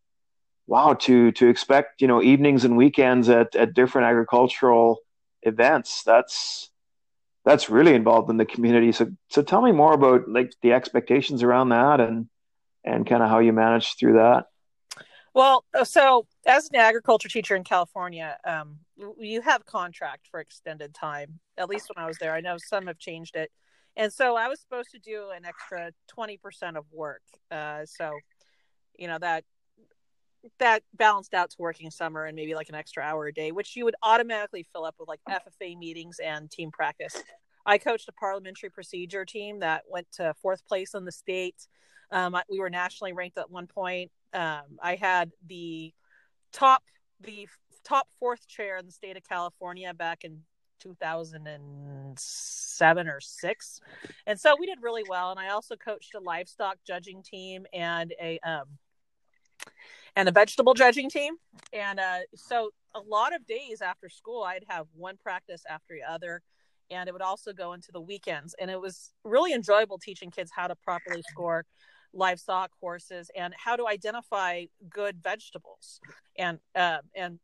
[0.68, 5.00] wow, to to expect you know evenings and weekends at, at different agricultural
[5.44, 6.70] events, that's
[7.46, 8.92] that's really involved in the community.
[8.92, 12.28] So so tell me more about like the expectations around that and
[12.84, 14.46] and kind of how you manage through that.
[15.34, 18.80] Well, uh, so as an agriculture teacher in California, um,
[19.18, 21.40] you have contract for extended time.
[21.58, 23.52] At least when I was there, I know some have changed it
[24.00, 27.22] and so I was supposed to do an extra 20% of work.
[27.52, 28.18] Uh, so,
[28.98, 29.44] you know, that
[30.58, 33.76] that balanced out to working summer and maybe like an extra hour a day, which
[33.76, 37.22] you would automatically fill up with like FFA meetings and team practice.
[37.66, 41.68] I coached a parliamentary procedure team that went to fourth place in the state.
[42.12, 44.12] Um, we were nationally ranked at one point.
[44.34, 45.94] Um, I had the
[46.52, 46.84] top
[47.22, 47.48] the
[47.84, 50.42] top fourth chair in the state of California back in
[50.80, 53.82] 2007 or 6
[54.26, 55.30] and so we did really well.
[55.32, 58.64] And i also coached a livestock judging team and a um
[60.16, 61.36] and a vegetable judging team.
[61.74, 66.04] And uh so a lot of days after school i'd have one practice after the
[66.10, 66.42] other.
[66.92, 68.56] And it would also go into the weekends.
[68.60, 71.66] And it was really enjoyable teaching kids how to properly score
[72.14, 76.00] livestock horses and how to identify good vegetables
[76.38, 77.40] and uh, and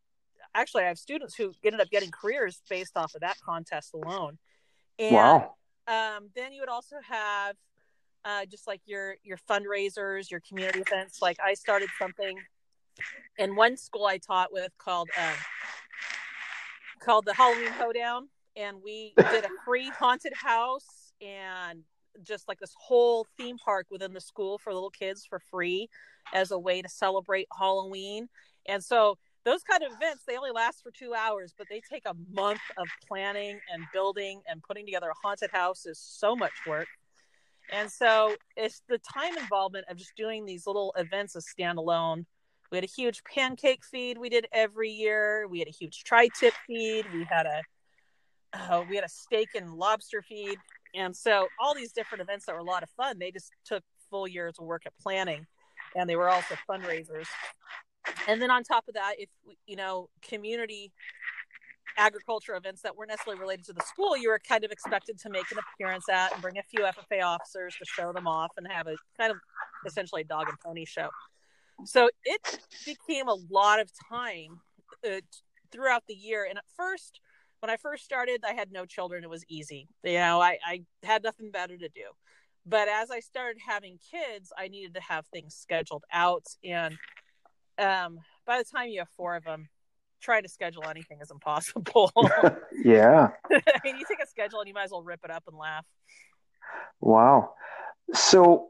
[0.55, 4.39] actually I have students who ended up getting careers based off of that contest alone.
[4.97, 5.55] And, wow.
[5.87, 7.55] Um, then you would also have
[8.23, 11.21] uh, just like your your fundraisers, your community events.
[11.21, 12.39] Like I started something
[13.37, 15.35] in one school I taught with called um,
[17.03, 21.83] called the Halloween Hoedown, and we did a free haunted house and
[22.23, 25.89] just like this whole theme park within the school for little kids for free
[26.33, 28.29] as a way to celebrate Halloween.
[28.67, 32.03] And so those kind of events they only last for two hours but they take
[32.07, 36.53] a month of planning and building and putting together a haunted house is so much
[36.67, 36.87] work.
[37.71, 42.25] And so it's the time involvement of just doing these little events as standalone.
[42.71, 45.47] We had a huge pancake feed we did every year.
[45.47, 47.05] We had a huge tri-tip feed.
[47.13, 47.61] We had a
[48.53, 50.57] uh, we had a steak and lobster feed
[50.95, 53.83] and so all these different events that were a lot of fun they just took
[54.09, 55.45] full years of work at planning
[55.95, 57.27] and they were also fundraisers
[58.27, 59.29] and then on top of that if
[59.65, 60.91] you know community
[61.97, 65.29] agriculture events that weren't necessarily related to the school you were kind of expected to
[65.29, 68.67] make an appearance at and bring a few ffa officers to show them off and
[68.69, 69.37] have a kind of
[69.85, 71.09] essentially a dog and pony show
[71.83, 74.61] so it became a lot of time
[75.05, 75.19] uh,
[75.71, 76.45] throughout the year.
[76.47, 77.19] And at first,
[77.65, 79.23] when I first started, I had no children.
[79.23, 79.87] It was easy.
[80.03, 82.03] You know, I, I had nothing better to do.
[82.63, 86.45] But as I started having kids, I needed to have things scheduled out.
[86.63, 86.95] And
[87.79, 89.67] um, by the time you have four of them,
[90.21, 92.11] trying to schedule anything is impossible.
[92.83, 93.29] yeah.
[93.51, 95.57] I mean, you take a schedule and you might as well rip it up and
[95.57, 95.87] laugh.
[97.01, 97.55] Wow.
[98.13, 98.67] So,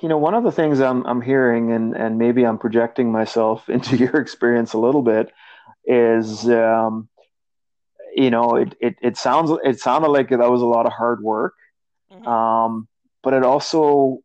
[0.00, 3.68] you know, one of the things I'm I'm hearing, and and maybe I'm projecting myself
[3.68, 5.30] into your experience a little bit,
[5.84, 7.09] is, um,
[8.14, 11.22] you know, it, it it sounds it sounded like that was a lot of hard
[11.22, 11.54] work,
[12.12, 12.26] mm-hmm.
[12.26, 12.88] um,
[13.22, 14.18] but it also,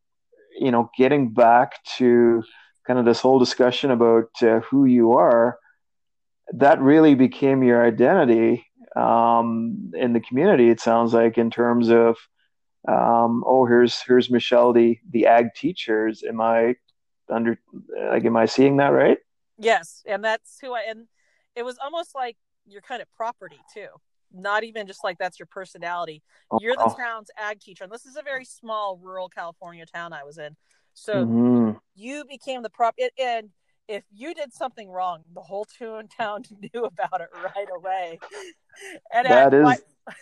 [0.59, 2.43] you know, getting back to
[2.85, 5.57] kind of this whole discussion about uh, who you are,
[6.53, 10.69] that really became your identity um, in the community.
[10.69, 12.17] It sounds like in terms of
[12.87, 16.23] um, oh, here's here's Michelle, the the ag teachers.
[16.23, 16.75] Am I
[17.29, 17.59] under
[18.11, 19.17] like am I seeing that right?
[19.57, 21.07] Yes, and that's who I and
[21.55, 23.87] it was almost like your kind of property too.
[24.33, 26.21] Not even just like that's your personality.
[26.51, 30.13] Oh, You're the town's ag teacher, and this is a very small rural California town
[30.13, 30.55] I was in.
[30.93, 31.77] So mm-hmm.
[31.95, 33.49] you became the prop, and
[33.87, 35.67] if you did something wrong, the whole
[36.17, 38.19] town knew about it right away.
[39.13, 39.63] And that is.
[39.63, 39.77] My,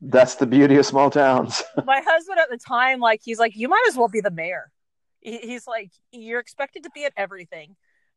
[0.00, 1.62] that's the beauty of small towns.
[1.84, 4.70] my husband at the time, like, he's like, you might as well be the mayor.
[5.20, 7.76] He's like, you're expected to be at everything.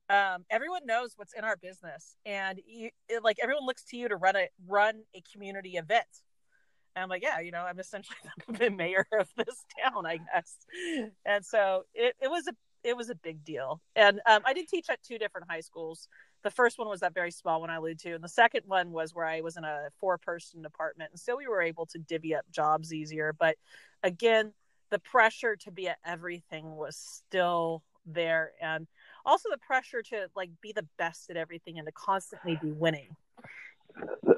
[0.09, 4.07] Um, everyone knows what's in our business, and you, it, like everyone looks to you
[4.07, 6.05] to run a run a community event.
[6.95, 10.55] And I'm like, yeah, you know, I'm essentially the mayor of this town, I guess.
[11.25, 12.53] And so it, it was a
[12.85, 13.81] it was a big deal.
[13.95, 16.07] And um, I did teach at two different high schools.
[16.43, 18.91] The first one was that very small one I alluded to, and the second one
[18.91, 21.97] was where I was in a four person department, and so we were able to
[21.97, 23.33] divvy up jobs easier.
[23.33, 23.55] But
[24.03, 24.53] again,
[24.91, 28.87] the pressure to be at everything was still there, and
[29.25, 33.15] also the pressure to like be the best at everything and to constantly be winning.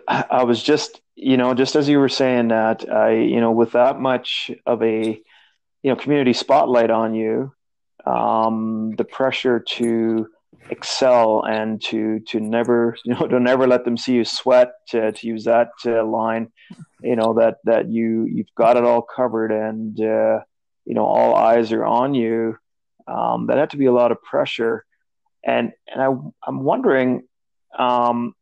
[0.08, 3.72] I was just, you know, just as you were saying that, I, you know, with
[3.72, 5.20] that much of a,
[5.84, 7.52] you know, community spotlight on you,
[8.06, 10.28] um, the pressure to
[10.70, 15.12] excel and to to never you know to never let them see you sweat to,
[15.12, 16.52] to use that uh, line
[17.02, 20.40] you know that that you you've got it all covered and uh,
[20.86, 22.58] you know all eyes are on you
[23.08, 24.86] um, that had to be a lot of pressure
[25.44, 26.08] and and I
[26.46, 27.24] I'm wondering
[27.78, 28.34] um,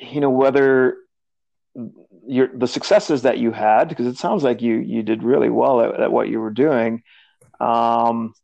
[0.00, 0.96] you know whether
[2.26, 5.80] your the successes that you had because it sounds like you you did really well
[5.80, 7.02] at, at what you were doing
[7.60, 8.34] um,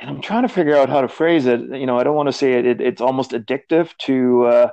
[0.00, 1.60] and I'm trying to figure out how to phrase it.
[1.60, 4.70] You know, I don't want to say it, it it's almost addictive to uh,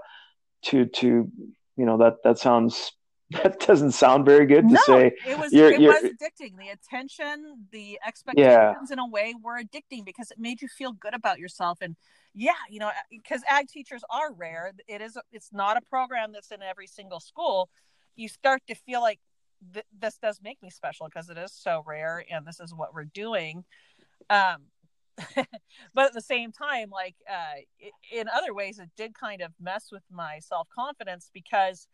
[0.64, 1.32] to to
[1.78, 2.92] you know that that sounds
[3.32, 5.12] that doesn't sound very good to no, say.
[5.28, 6.58] It was you're, it you're, was addicting.
[6.58, 8.94] The attention, the expectations yeah.
[8.94, 11.80] in a way were addicting because it made you feel good about yourself.
[11.82, 11.96] And
[12.34, 14.72] yeah, you know, because ag teachers are rare.
[14.88, 17.70] It is it's not a program that's in every single school.
[18.16, 19.20] You start to feel like
[19.74, 22.94] th- this does make me special because it is so rare and this is what
[22.94, 23.64] we're doing.
[24.30, 24.64] Um,
[25.94, 27.62] but at the same time, like uh,
[28.12, 31.88] in other ways, it did kind of mess with my self confidence because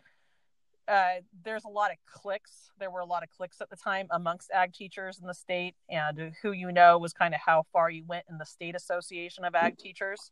[0.87, 2.71] uh, there's a lot of cliques.
[2.79, 5.75] There were a lot of cliques at the time amongst ag teachers in the state,
[5.89, 9.43] and who you know was kind of how far you went in the state association
[9.43, 10.31] of ag teachers.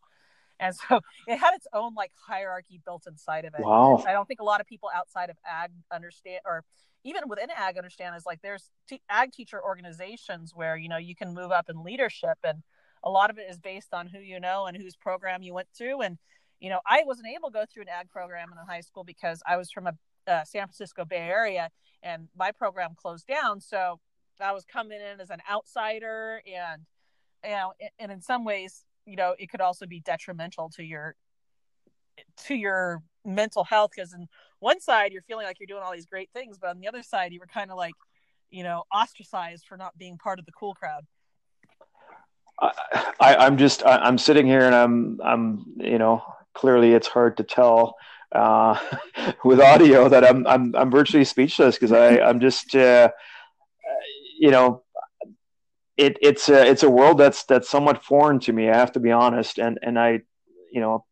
[0.60, 3.66] And so it had its own like hierarchy built inside of it.
[3.66, 4.04] Wow.
[4.08, 6.64] I don't think a lot of people outside of ag understand, or
[7.04, 11.16] even within ag understand, is like there's t- ag teacher organizations where you know you
[11.16, 12.64] can move up in leadership and
[13.06, 15.68] a lot of it is based on who you know and whose program you went
[15.78, 16.02] through.
[16.02, 16.18] And,
[16.60, 19.04] you know, I wasn't able to go through an ag program in a high school
[19.04, 19.94] because I was from a
[20.28, 21.70] uh, San Francisco Bay Area
[22.04, 23.60] and my program closed down.
[23.62, 24.00] So
[24.40, 26.84] I was coming in as an outsider and,
[27.44, 31.16] you know, and in some ways, you know, it could also be detrimental to your,
[32.46, 34.28] to your mental health because in
[34.60, 37.02] one side you're feeling like you're doing all these great things but on the other
[37.02, 37.96] side you were kind of like
[38.52, 41.04] you know ostracized for not being part of the cool crowd
[43.20, 47.38] I, am just I, am sitting here and I'm I'm you know clearly it's hard
[47.38, 47.96] to tell
[48.36, 48.78] uh,
[49.44, 53.10] with audio that I'm I'm I'm virtually speechless because I I'm just uh,
[54.40, 54.84] you know
[55.98, 59.00] it it's a it's a world that's that's somewhat foreign to me I have to
[59.00, 60.22] be honest and and I
[60.72, 61.06] you know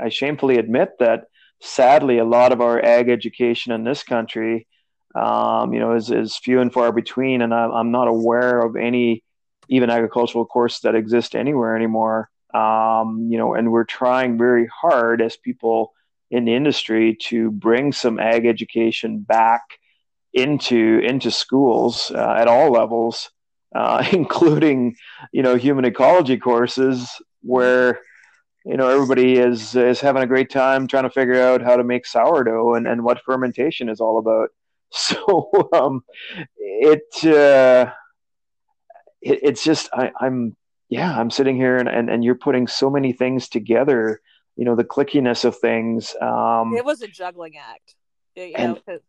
[0.00, 1.24] I shamefully admit that
[1.60, 4.66] sadly a lot of our ag education in this country
[5.14, 8.76] um, you know is is few and far between and I, I'm not aware of
[8.76, 9.22] any
[9.68, 12.28] even agricultural course that exist anywhere anymore.
[12.54, 15.92] Um, you know, and we're trying very hard as people
[16.32, 19.60] in the industry to bring some ag education back
[20.32, 23.30] into into schools uh, at all levels,
[23.74, 24.96] uh, including
[25.30, 27.08] you know human ecology courses
[27.42, 28.00] where
[28.64, 31.84] you know everybody is is having a great time trying to figure out how to
[31.84, 34.48] make sourdough and, and what fermentation is all about.
[34.94, 36.04] So um,
[36.58, 37.90] it, uh,
[39.22, 40.54] it it's just I, I'm
[40.90, 44.20] yeah i'm sitting here and, and and you're putting so many things together
[44.56, 47.94] you know the clickiness of things um, it was a juggling act
[48.36, 49.00] you and, know, because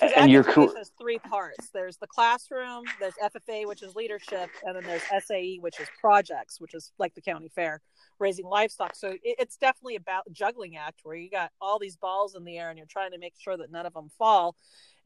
[0.00, 0.72] and you're cool.
[1.00, 1.70] three parts.
[1.72, 6.60] There's the classroom, there's FFA, which is leadership, and then there's SAE, which is projects,
[6.60, 7.80] which is like the county fair,
[8.18, 8.96] raising livestock.
[8.96, 12.58] So it, it's definitely about juggling act where you got all these balls in the
[12.58, 14.56] air and you're trying to make sure that none of them fall.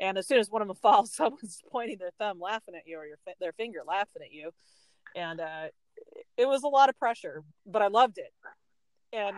[0.00, 2.98] And as soon as one of them falls, someone's pointing their thumb, laughing at you,
[2.98, 4.52] or your their finger laughing at you.
[5.14, 5.68] And uh,
[6.36, 8.32] it was a lot of pressure, but I loved it.
[9.12, 9.36] And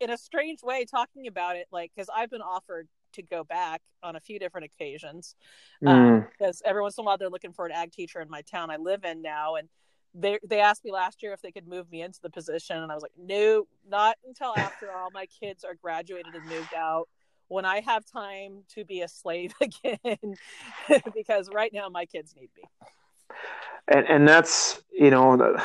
[0.00, 3.82] in a strange way, talking about it, like because I've been offered to go back
[4.02, 5.34] on a few different occasions
[5.80, 6.60] because um, mm.
[6.64, 8.76] every once in a while they're looking for an ag teacher in my town I
[8.76, 9.68] live in now, and
[10.14, 12.90] they they asked me last year if they could move me into the position, and
[12.90, 17.08] I was like, no, not until after all my kids are graduated and moved out.
[17.48, 20.34] When I have time to be a slave again,
[21.14, 22.64] because right now my kids need me.
[23.88, 25.56] And and that's you know,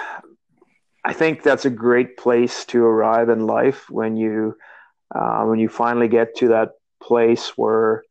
[1.04, 4.56] I think that's a great place to arrive in life when you
[5.14, 8.04] uh, when you finally get to that place where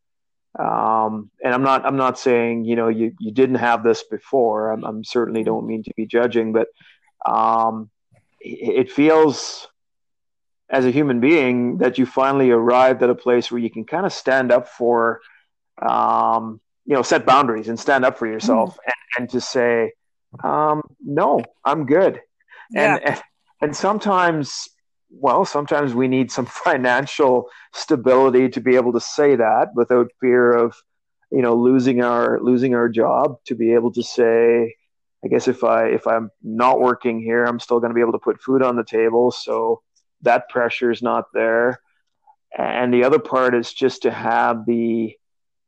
[0.58, 4.72] um, and I'm not I'm not saying you know you you didn't have this before.
[4.72, 6.68] I'm, I'm certainly don't mean to be judging, but
[7.24, 7.90] um,
[8.40, 9.68] it, it feels
[10.68, 14.06] as a human being that you finally arrived at a place where you can kind
[14.06, 15.20] of stand up for
[15.80, 18.78] um, you know set boundaries and stand up for yourself mm.
[18.86, 19.92] and, and to say
[20.42, 22.20] um, no, I'm good.
[22.70, 22.96] Yeah.
[22.96, 23.22] And, and
[23.62, 24.68] and sometimes
[25.10, 30.52] well, sometimes we need some financial stability to be able to say that without fear
[30.52, 30.76] of,
[31.30, 33.36] you know, losing our losing our job.
[33.46, 34.74] To be able to say,
[35.24, 38.12] I guess if I if I'm not working here, I'm still going to be able
[38.12, 39.30] to put food on the table.
[39.30, 39.82] So
[40.22, 41.80] that pressure is not there.
[42.56, 45.16] And the other part is just to have the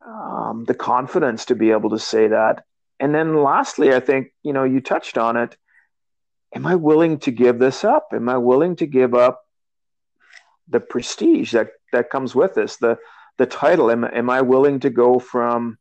[0.05, 2.65] um, the confidence to be able to say that.
[2.99, 5.57] And then lastly, I think you know you touched on it
[6.55, 8.09] am I willing to give this up?
[8.13, 9.43] Am I willing to give up
[10.69, 12.99] the prestige that, that comes with this, the,
[13.39, 13.91] the title?
[13.91, 15.79] Am, am I willing to go from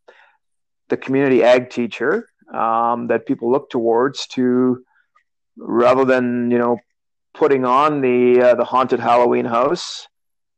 [0.89, 4.83] the community ag teacher um, that people look towards to
[5.57, 6.77] rather than, you know,
[7.33, 10.07] putting on the, uh, the haunted Halloween house,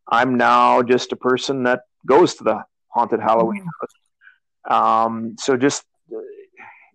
[0.08, 4.70] I'm now just a person that goes to the haunted Halloween mm-hmm.
[4.70, 5.06] house.
[5.06, 5.84] Um, so just,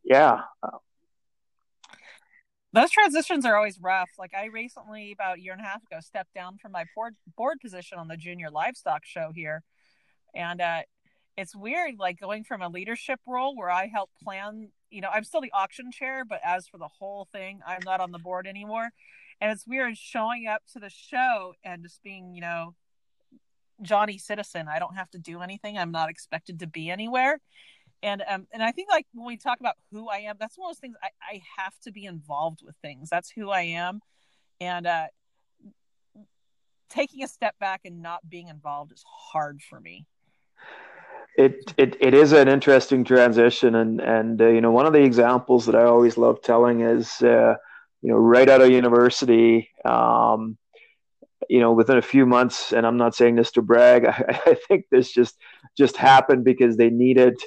[0.05, 0.41] yeah,
[2.73, 4.11] those transitions are always rough.
[4.19, 7.15] Like I recently, about a year and a half ago, stepped down from my board
[7.37, 9.63] board position on the junior livestock show here,
[10.35, 10.83] and uh,
[11.37, 11.95] it's weird.
[11.99, 14.71] Like going from a leadership role where I help plan.
[14.91, 18.01] You know, I'm still the auction chair, but as for the whole thing, I'm not
[18.01, 18.89] on the board anymore.
[19.41, 22.75] And it's weird showing up to the show and just being, you know,
[23.83, 24.67] Johnny Citizen.
[24.67, 25.79] I don't have to do anything.
[25.79, 27.39] I'm not expected to be anywhere
[28.03, 30.71] and um and i think like when we talk about who i am that's one
[30.71, 33.09] of those things i, I have to be involved with things.
[33.11, 34.01] That's who i am.
[34.61, 35.07] And uh
[36.89, 40.07] taking a step back and not being involved is hard for me.
[41.37, 43.75] It it, it is an interesting transition.
[43.75, 47.21] And and uh, you know one of the examples that i always love telling is
[47.23, 47.55] uh
[48.03, 50.57] you know right out of university um
[51.49, 54.55] you know within a few months and i'm not saying this to brag i, I
[54.67, 55.37] think this just
[55.77, 57.41] just happened because they needed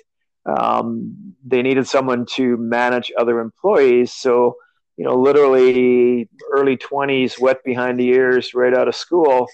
[0.45, 4.13] um, they needed someone to manage other employees.
[4.13, 4.55] So,
[4.97, 9.47] you know, literally early 20s, wet behind the ears, right out of school,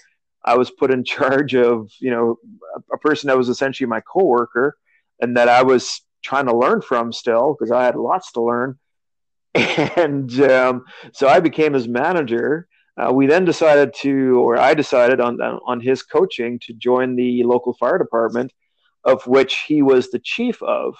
[0.44, 2.38] I was put in charge of, you know,
[2.92, 4.76] a person that was essentially my coworker
[5.20, 8.78] and that I was trying to learn from still because I had lots to learn.
[9.96, 12.68] And um, so I became his manager.
[12.96, 17.42] Uh, we then decided to, or I decided on on his coaching to join the
[17.42, 18.52] local fire department
[19.04, 20.94] of which he was the chief of.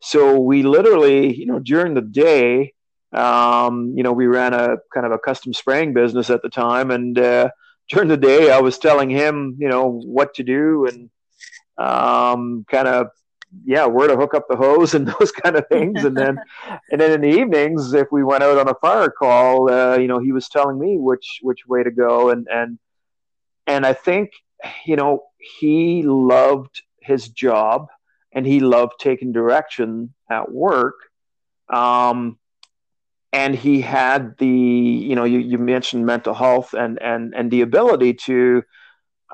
[0.00, 2.72] So we literally, you know, during the day,
[3.12, 6.90] um, you know, we ran a kind of a custom spraying business at the time,
[6.90, 7.50] and uh,
[7.88, 11.10] during the day, I was telling him, you know, what to do and
[11.76, 13.08] um, kind of,
[13.64, 16.04] yeah, where to hook up the hose and those kind of things.
[16.04, 16.38] and then,
[16.90, 20.06] and then in the evenings, if we went out on a fire call, uh, you
[20.06, 22.78] know, he was telling me which which way to go, and and
[23.66, 24.30] and I think,
[24.84, 25.24] you know,
[25.60, 27.88] he loved his job
[28.32, 30.94] and he loved taking direction at work.
[31.68, 32.38] Um,
[33.32, 37.60] and he had the, you know, you, you mentioned mental health and, and, and the
[37.60, 38.62] ability to,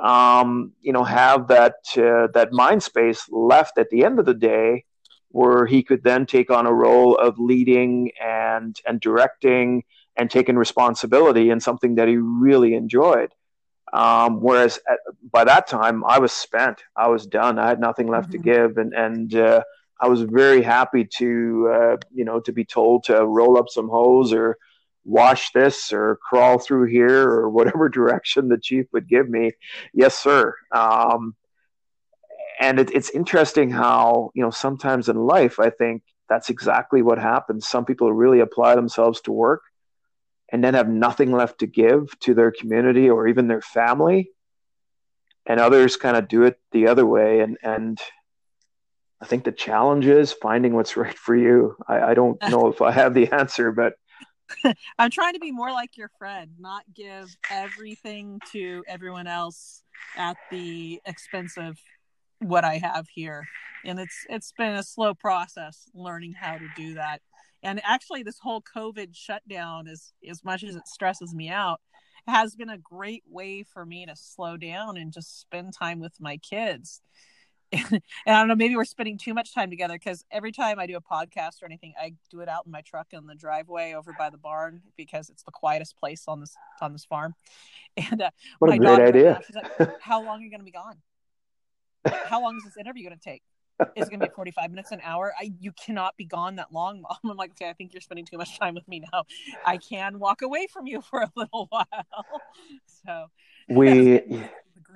[0.03, 4.35] um, you know, have that, uh, that mind space left at the end of the
[4.35, 4.85] day
[5.31, 9.85] where he could then take on a role of leading and, and directing
[10.17, 13.33] and taking responsibility in something that he really enjoyed.
[13.93, 14.99] Um, whereas at,
[15.30, 16.82] by that time, I was spent.
[16.97, 17.59] I was done.
[17.59, 18.43] I had nothing left mm-hmm.
[18.43, 19.62] to give, and and uh,
[20.01, 23.89] I was very happy to uh, you know to be told to roll up some
[23.89, 24.59] hose or
[25.05, 29.53] wash this or crawl through here or whatever direction the chief would give me.
[29.95, 30.55] Yes, sir.
[30.72, 31.37] Um,
[32.59, 37.18] and it, it's interesting how you know sometimes in life, I think that's exactly what
[37.18, 37.68] happens.
[37.68, 39.62] Some people really apply themselves to work
[40.53, 44.31] and then have nothing left to give to their community or even their family.
[45.45, 47.41] And others kind of do it the other way.
[47.41, 48.01] And, and
[49.21, 51.77] I think the challenge is finding what's right for you.
[51.89, 53.95] I, I don't know if I have the answer, but
[54.99, 59.83] I'm trying to be more like your friend, not give everything to everyone else
[60.17, 61.79] at the expense of
[62.41, 63.47] what I have here.
[63.85, 67.21] And it's it's been a slow process learning how to do that
[67.63, 71.81] and actually this whole covid shutdown is as much as it stresses me out
[72.27, 76.15] has been a great way for me to slow down and just spend time with
[76.21, 77.01] my kids
[77.73, 80.87] and I don't know, maybe we're spending too much time together because every time I
[80.87, 83.95] do a podcast or anything, I do it out in my truck in the driveway
[83.95, 87.35] over by the barn because it's the quietest place on this on this farm.
[88.11, 89.41] And uh, what a great idea!
[89.79, 90.97] like, "How long are you going to be gone?
[92.05, 93.43] How long is this interview going to take?"
[93.97, 95.33] Is going to be 45 minutes an hour.
[95.39, 97.16] I you cannot be gone that long mom.
[97.24, 99.24] I'm like okay i think you're spending too much time with me now.
[99.64, 101.85] I can walk away from you for a little while.
[103.05, 103.27] So
[103.68, 104.20] we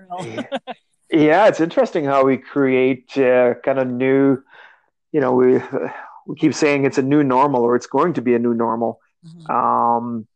[1.11, 4.39] yeah it's interesting how we create uh, kind of new
[5.13, 5.61] you know we
[6.27, 9.01] we keep saying it's a new normal or it's going to be a new normal.
[9.23, 9.55] Mm-hmm.
[9.55, 10.27] um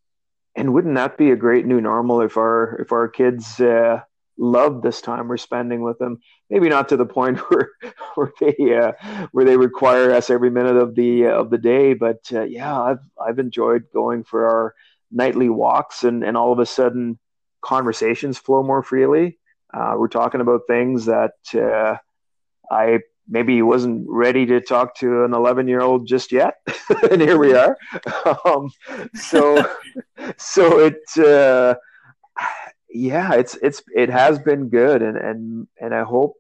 [0.57, 4.01] and wouldn't that be a great new normal if our if our kids uh,
[4.39, 6.20] love this time we're spending with them.
[6.51, 7.70] Maybe not to the point where
[8.14, 8.93] where they uh,
[9.32, 12.80] where they require us every minute of the uh, of the day, but uh, yeah,
[12.80, 14.74] I've I've enjoyed going for our
[15.11, 17.18] nightly walks, and and all of a sudden
[17.62, 19.39] conversations flow more freely.
[19.72, 21.97] Uh, we're talking about things that uh,
[22.70, 26.57] I maybe wasn't ready to talk to an 11 year old just yet
[27.11, 27.76] and here we are
[28.45, 28.70] um,
[29.14, 29.64] so
[30.37, 31.74] so it uh,
[32.95, 36.36] yeah, it's it's it has been good, and and and I hope,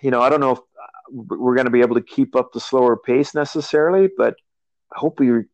[0.00, 0.58] you know, I don't know if
[1.10, 4.36] we're going to be able to keep up the slower pace necessarily, but
[4.94, 5.44] I hope we re-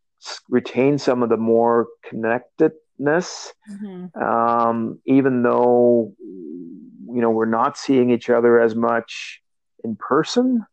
[0.50, 4.22] retain some of the more connectedness, mm-hmm.
[4.22, 9.40] um, even though you know we're not seeing each other as much
[9.84, 10.66] in person.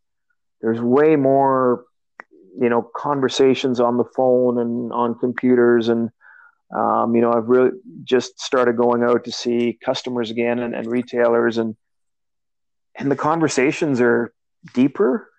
[0.62, 1.86] There's way more,
[2.60, 6.10] you know, conversations on the phone and on computers and
[6.76, 7.72] um, you know, I've really
[8.04, 11.76] just started going out to see customers again and, and retailers, and
[12.96, 14.34] and the conversations are
[14.74, 15.30] deeper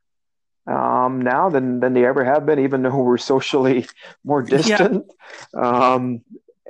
[0.66, 3.86] um, now than than they ever have been, even though we're socially
[4.24, 5.06] more distant.
[5.54, 5.60] Yeah.
[5.60, 6.22] Um,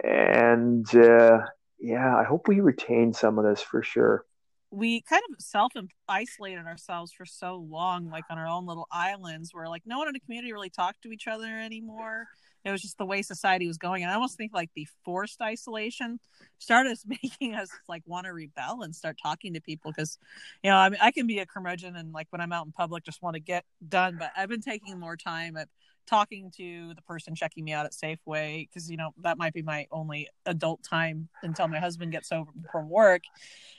[0.03, 1.41] and uh,
[1.79, 4.25] yeah, I hope we retain some of this for sure.
[4.71, 5.73] We kind of self
[6.07, 10.09] isolated ourselves for so long, like on our own little islands, where like no one
[10.09, 12.29] in the community really talked to each other anymore
[12.65, 15.41] it was just the way society was going and i almost think like the forced
[15.41, 16.19] isolation
[16.59, 20.19] started making us like want to rebel and start talking to people because
[20.63, 22.73] you know I, mean, I can be a curmudgeon and like when i'm out in
[22.73, 25.69] public just want to get done but i've been taking more time at
[26.11, 29.63] talking to the person checking me out at Safeway because you know that might be
[29.63, 33.23] my only adult time until my husband gets home from work,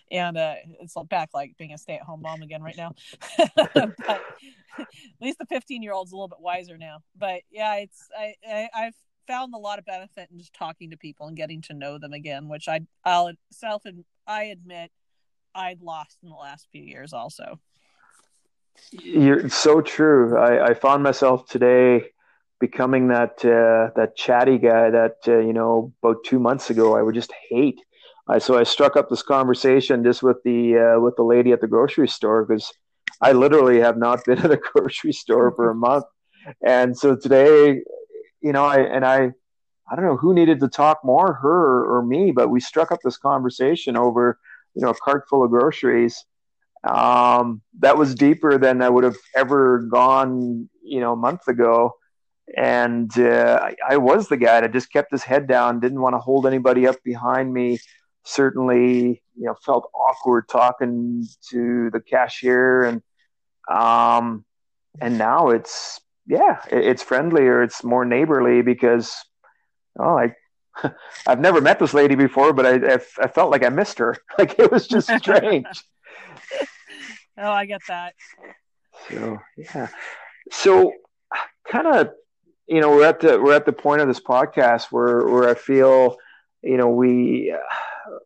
[0.09, 2.93] and uh, it's back like being a stay-at-home mom again right now.
[3.65, 4.21] but
[4.79, 4.87] at
[5.19, 6.99] least the 15-year-old's a little bit wiser now.
[7.17, 8.95] But yeah, it's I, I I've
[9.27, 12.13] found a lot of benefit in just talking to people and getting to know them
[12.13, 14.89] again, which I I'll self and I admit
[15.53, 17.59] I'd lost in the last few years also.
[18.91, 20.37] You're so true.
[20.37, 22.11] I, I found myself today
[22.61, 27.01] becoming that uh, that chatty guy that uh, you know about two months ago I
[27.01, 27.81] would just hate.
[28.29, 31.59] I, so I struck up this conversation just with the uh, with the lady at
[31.59, 32.71] the grocery store because
[33.21, 36.05] I literally have not been at a grocery store for a month,
[36.65, 37.81] and so today,
[38.41, 39.31] you know, I and I
[39.91, 42.99] I don't know who needed to talk more, her or, me, but we struck up
[43.03, 44.39] this conversation over
[44.75, 46.23] you know a cart full of groceries
[46.83, 51.95] um, that was deeper than I would have ever gone, you know, a month ago.
[52.57, 56.15] And uh, I, I, was the guy that just kept his head down, didn't want
[56.15, 57.79] to hold anybody up behind me.
[58.23, 63.01] Certainly, you know, felt awkward talking to the cashier, and
[63.69, 64.45] um,
[64.99, 69.15] and now it's yeah, it, it's friendlier, it's more neighborly because
[69.99, 70.35] oh, I
[71.27, 74.17] I've never met this lady before, but I, I, I felt like I missed her.
[74.37, 75.65] Like it was just strange.
[77.37, 78.13] Oh, I get that.
[79.09, 79.87] So yeah.
[80.51, 80.91] So
[81.67, 82.09] kind of
[82.71, 85.55] you know, we're at the we're at the point of this podcast where where I
[85.55, 86.15] feel,
[86.61, 88.17] you know, we uh,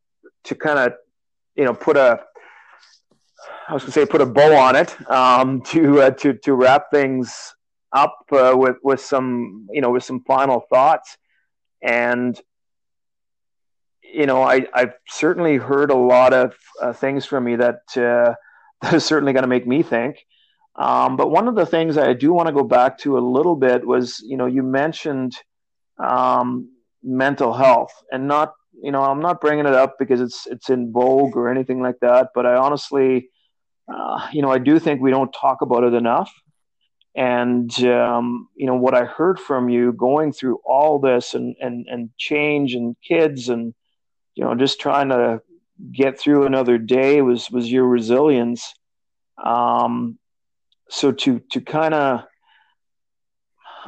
[0.43, 0.93] to kind of,
[1.55, 2.23] you know, put a
[3.67, 6.91] I was to say put a bow on it um, to uh, to to wrap
[6.91, 7.55] things
[7.91, 11.17] up uh, with with some you know with some final thoughts,
[11.81, 12.39] and
[14.03, 18.35] you know I I've certainly heard a lot of uh, things from you that uh,
[18.83, 20.23] that is certainly going to make me think.
[20.77, 23.55] Um, but one of the things I do want to go back to a little
[23.55, 25.35] bit was, you know, you mentioned
[25.97, 26.69] um,
[27.01, 30.91] mental health, and not, you know, I'm not bringing it up because it's it's in
[30.91, 32.29] vogue or anything like that.
[32.35, 33.29] But I honestly,
[33.93, 36.33] uh, you know, I do think we don't talk about it enough.
[37.15, 41.85] And um, you know what I heard from you going through all this and and
[41.87, 43.73] and change and kids and
[44.35, 45.41] you know just trying to
[45.93, 48.73] get through another day was was your resilience.
[49.41, 50.17] Um,
[50.89, 52.23] so to to kind of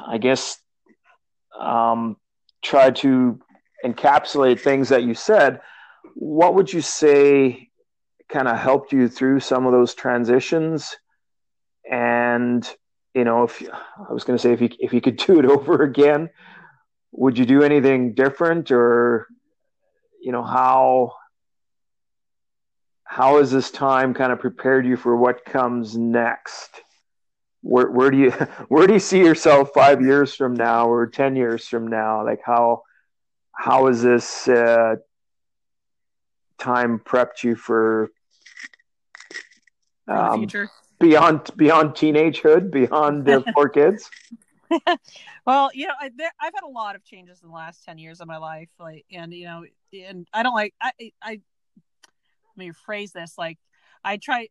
[0.08, 0.58] i guess
[1.60, 2.18] um,
[2.62, 3.40] try to
[3.84, 5.60] encapsulate things that you said
[6.14, 7.70] what would you say
[8.30, 10.96] kind of helped you through some of those transitions?
[11.90, 12.68] And
[13.18, 13.64] you know if
[14.10, 16.30] i was going to say if you if you could do it over again
[17.12, 19.28] would you do anything different or
[20.22, 21.14] you know how
[23.06, 26.70] how has this time kind of prepared you for what comes next
[27.62, 28.32] where where do you
[28.70, 32.24] where do you see yourself five years from now or ten years from now?
[32.24, 32.84] Like how
[33.52, 34.96] how is this uh,
[36.58, 38.12] time prepped you for
[40.08, 44.10] um, future beyond beyond teenagehood, beyond the four kids?
[45.46, 48.22] well, you know, I, have had a lot of changes in the last ten years
[48.22, 50.92] of my life, like, and you know, and I don't like I
[51.22, 51.42] I
[52.58, 53.58] let me rephrase this like
[54.04, 54.50] I try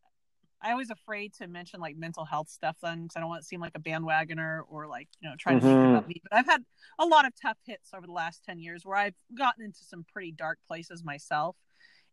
[0.61, 3.47] I was afraid to mention like mental health stuff then because I don't want to
[3.47, 5.67] seem like a bandwagoner or like you know trying mm-hmm.
[5.67, 6.21] to think about me.
[6.23, 6.63] But I've had
[6.99, 10.05] a lot of tough hits over the last ten years where I've gotten into some
[10.11, 11.55] pretty dark places myself,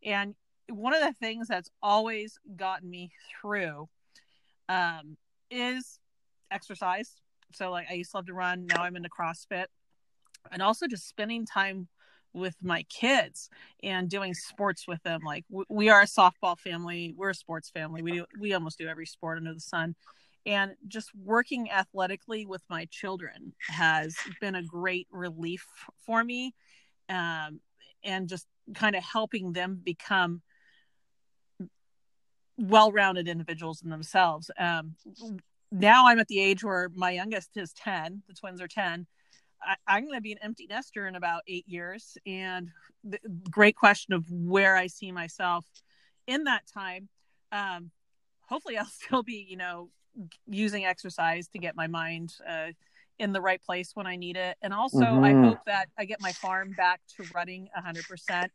[0.03, 0.35] and
[0.69, 3.89] one of the things that's always gotten me through
[4.69, 5.17] um,
[5.51, 5.99] is
[6.51, 7.13] exercise.
[7.53, 8.67] So like I used to love to run.
[8.67, 9.67] Now I'm into CrossFit,
[10.53, 11.89] and also just spending time
[12.35, 13.49] with my kids
[13.83, 15.21] and doing sports with them.
[15.25, 18.03] Like we are a softball family, we're a sports family.
[18.03, 19.95] We do, we almost do every sport under the sun.
[20.47, 25.65] And just working athletically with my children has been a great relief
[26.05, 26.55] for me.
[27.09, 27.61] Um,
[28.03, 30.43] and just kind of helping them become
[32.59, 34.51] well-rounded individuals in themselves.
[34.59, 34.95] Um,
[35.73, 39.07] now I'm at the age where my youngest is 10, the twins are 10
[39.87, 42.17] I, am going to be an empty nester in about eight years.
[42.27, 42.71] And
[43.03, 43.19] the
[43.51, 45.65] great question of where I see myself
[46.27, 47.09] in that time.
[47.53, 47.91] Um,
[48.49, 49.91] hopefully, I'll still be, you know,
[50.47, 52.69] using exercise to get my mind uh,
[53.19, 54.57] in the right place when I need it.
[54.63, 55.25] And also, mm-hmm.
[55.25, 58.49] I hope that I get my farm back to running 100%.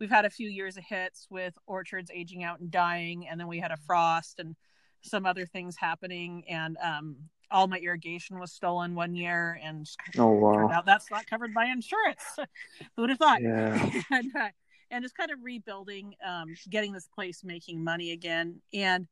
[0.00, 3.46] We've had a few years of hits with orchards aging out and dying, and then
[3.46, 4.56] we had a frost and
[5.02, 6.44] some other things happening.
[6.48, 7.16] And um,
[7.52, 9.88] all my irrigation was stolen one year, and
[10.18, 12.22] oh wow, that's not covered by insurance.
[12.96, 13.42] Who would have thought?
[13.42, 13.90] Yeah.
[14.10, 14.48] and, uh,
[14.90, 19.06] and just kind of rebuilding, um, getting this place making money again, and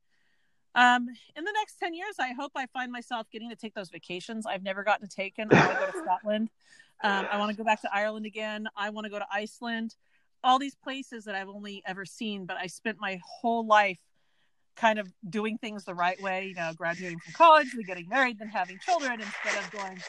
[0.73, 3.89] um, in the next 10 years, I hope I find myself getting to take those
[3.89, 5.33] vacations I've never gotten to take.
[5.37, 6.49] I want to go to Scotland.
[7.03, 8.67] Um, I want to go back to Ireland again.
[8.77, 9.95] I want to go to Iceland.
[10.43, 13.99] All these places that I've only ever seen, but I spent my whole life
[14.75, 18.39] kind of doing things the right way, you know, graduating from college, then getting married,
[18.39, 19.99] then having children instead of going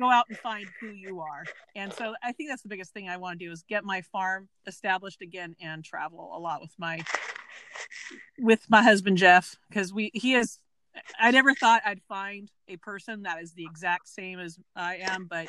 [0.00, 1.44] go out and find who you are.
[1.76, 4.00] And so I think that's the biggest thing I want to do is get my
[4.00, 7.02] farm established again and travel a lot with my
[8.38, 10.58] with my husband Jeff because we he is
[11.18, 15.26] I never thought I'd find a person that is the exact same as I am,
[15.28, 15.48] but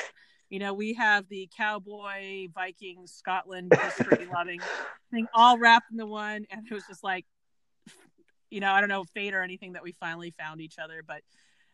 [0.49, 4.59] you know, we have the cowboy, Viking, Scotland history loving
[5.09, 6.45] thing all wrapped into one.
[6.51, 7.25] And it was just like,
[8.53, 11.21] you know, I don't know fate or anything that we finally found each other, but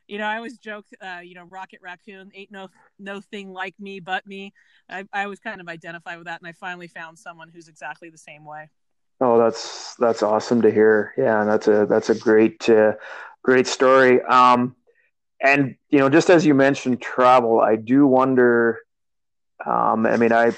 [0.07, 3.75] you know, I always joke, uh, you know, Rocket Raccoon ain't no no thing like
[3.79, 4.53] me but me.
[4.89, 8.09] I, I always kind of identify with that, and I finally found someone who's exactly
[8.09, 8.69] the same way.
[9.19, 11.13] Oh, that's that's awesome to hear.
[11.17, 12.93] Yeah, that's a that's a great uh,
[13.43, 14.21] great story.
[14.23, 14.75] Um,
[15.41, 18.79] and you know, just as you mentioned travel, I do wonder.
[19.65, 20.53] Um, I mean, I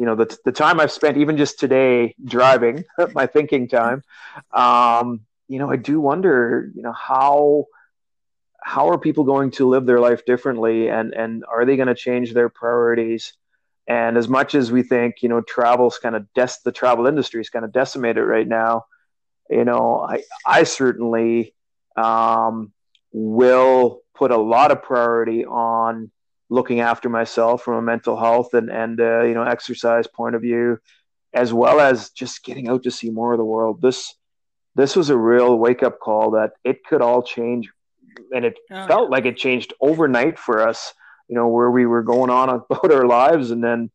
[0.00, 2.84] you know the the time I've spent even just today driving,
[3.14, 4.02] my thinking time.
[4.52, 7.66] Um, you know, I do wonder, you know, how
[8.62, 11.94] how are people going to live their life differently, and and are they going to
[11.94, 13.32] change their priorities?
[13.86, 17.40] And as much as we think, you know, travel's kind of des- the travel industry
[17.40, 18.84] is kind of decimated right now,
[19.48, 21.54] you know, I I certainly
[21.96, 22.72] um,
[23.12, 26.10] will put a lot of priority on
[26.50, 30.42] looking after myself from a mental health and and uh, you know exercise point of
[30.42, 30.78] view,
[31.32, 33.80] as well as just getting out to see more of the world.
[33.80, 34.14] This
[34.78, 37.68] this was a real wake up call that it could all change,
[38.32, 39.08] and it oh, felt yeah.
[39.10, 40.94] like it changed overnight for us.
[41.28, 43.90] You know where we were going on about our lives, and then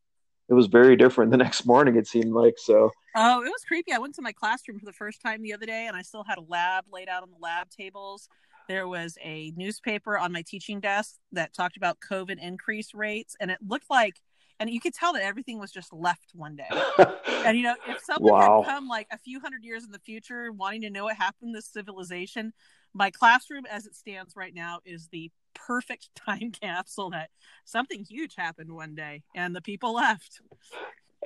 [0.49, 1.95] it was very different the next morning.
[1.95, 2.91] It seemed like so.
[3.15, 3.93] Oh, it was creepy.
[3.93, 6.25] I went to my classroom for the first time the other day, and I still
[6.25, 8.27] had a lab laid out on the lab tables.
[8.67, 13.49] There was a newspaper on my teaching desk that talked about COVID increase rates, and
[13.49, 14.19] it looked like,
[14.64, 16.70] and you could tell that everything was just left one day.
[17.45, 18.61] and you know, if someone wow.
[18.61, 21.53] had come like a few hundred years in the future, wanting to know what happened
[21.53, 22.53] to civilization,
[22.93, 27.30] my classroom as it stands right now is the perfect time capsule that
[27.66, 30.41] something huge happened one day and the people left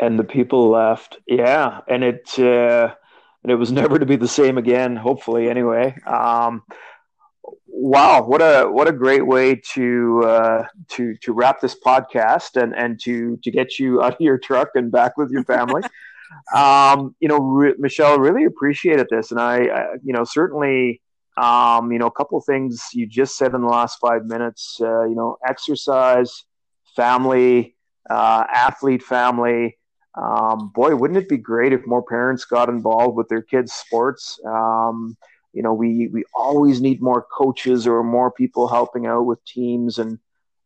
[0.02, 2.94] and the people left yeah and it uh
[3.44, 6.62] and it was never to be the same again hopefully anyway um
[7.80, 12.76] wow what a what a great way to uh to to wrap this podcast and
[12.76, 15.82] and to to get you out of your truck and back with your family
[16.56, 21.02] um you know re- michelle really appreciated this and I, I you know certainly
[21.38, 24.80] um, you know, a couple things you just said in the last five minutes.
[24.82, 26.46] Uh, you know, exercise,
[26.96, 27.76] family,
[28.10, 29.78] uh, athlete family.
[30.16, 34.40] Um, boy, wouldn't it be great if more parents got involved with their kids' sports?
[34.46, 35.16] Um,
[35.58, 39.97] you know, we we always need more coaches or more people helping out with teams,
[39.97, 40.20] and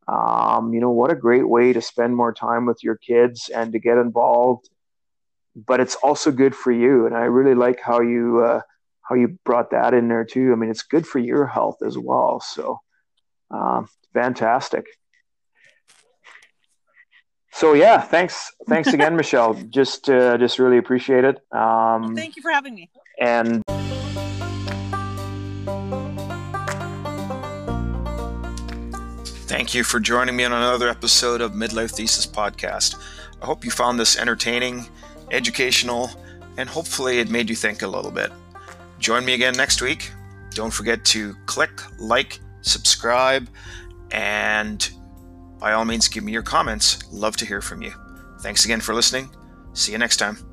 [0.07, 3.71] um, you know, what a great way to spend more time with your kids and
[3.71, 4.69] to get involved.
[5.55, 8.43] But it's also good for you, and I really like how you.
[8.43, 8.61] Uh,
[9.11, 10.53] how you brought that in there too.
[10.53, 12.39] I mean, it's good for your health as well.
[12.39, 12.79] So,
[13.49, 14.85] um, fantastic.
[17.51, 19.53] So yeah, thanks, thanks again, Michelle.
[19.53, 21.35] Just, uh, just really appreciate it.
[21.51, 22.89] Um, well, thank you for having me.
[23.19, 23.61] And.
[29.61, 32.95] Thank you for joining me on another episode of Midlife Thesis Podcast.
[33.43, 34.87] I hope you found this entertaining,
[35.29, 36.09] educational,
[36.57, 38.31] and hopefully it made you think a little bit.
[38.97, 40.09] Join me again next week.
[40.55, 43.47] Don't forget to click, like, subscribe,
[44.09, 44.89] and
[45.59, 47.03] by all means, give me your comments.
[47.11, 47.93] Love to hear from you.
[48.39, 49.29] Thanks again for listening.
[49.73, 50.50] See you next time.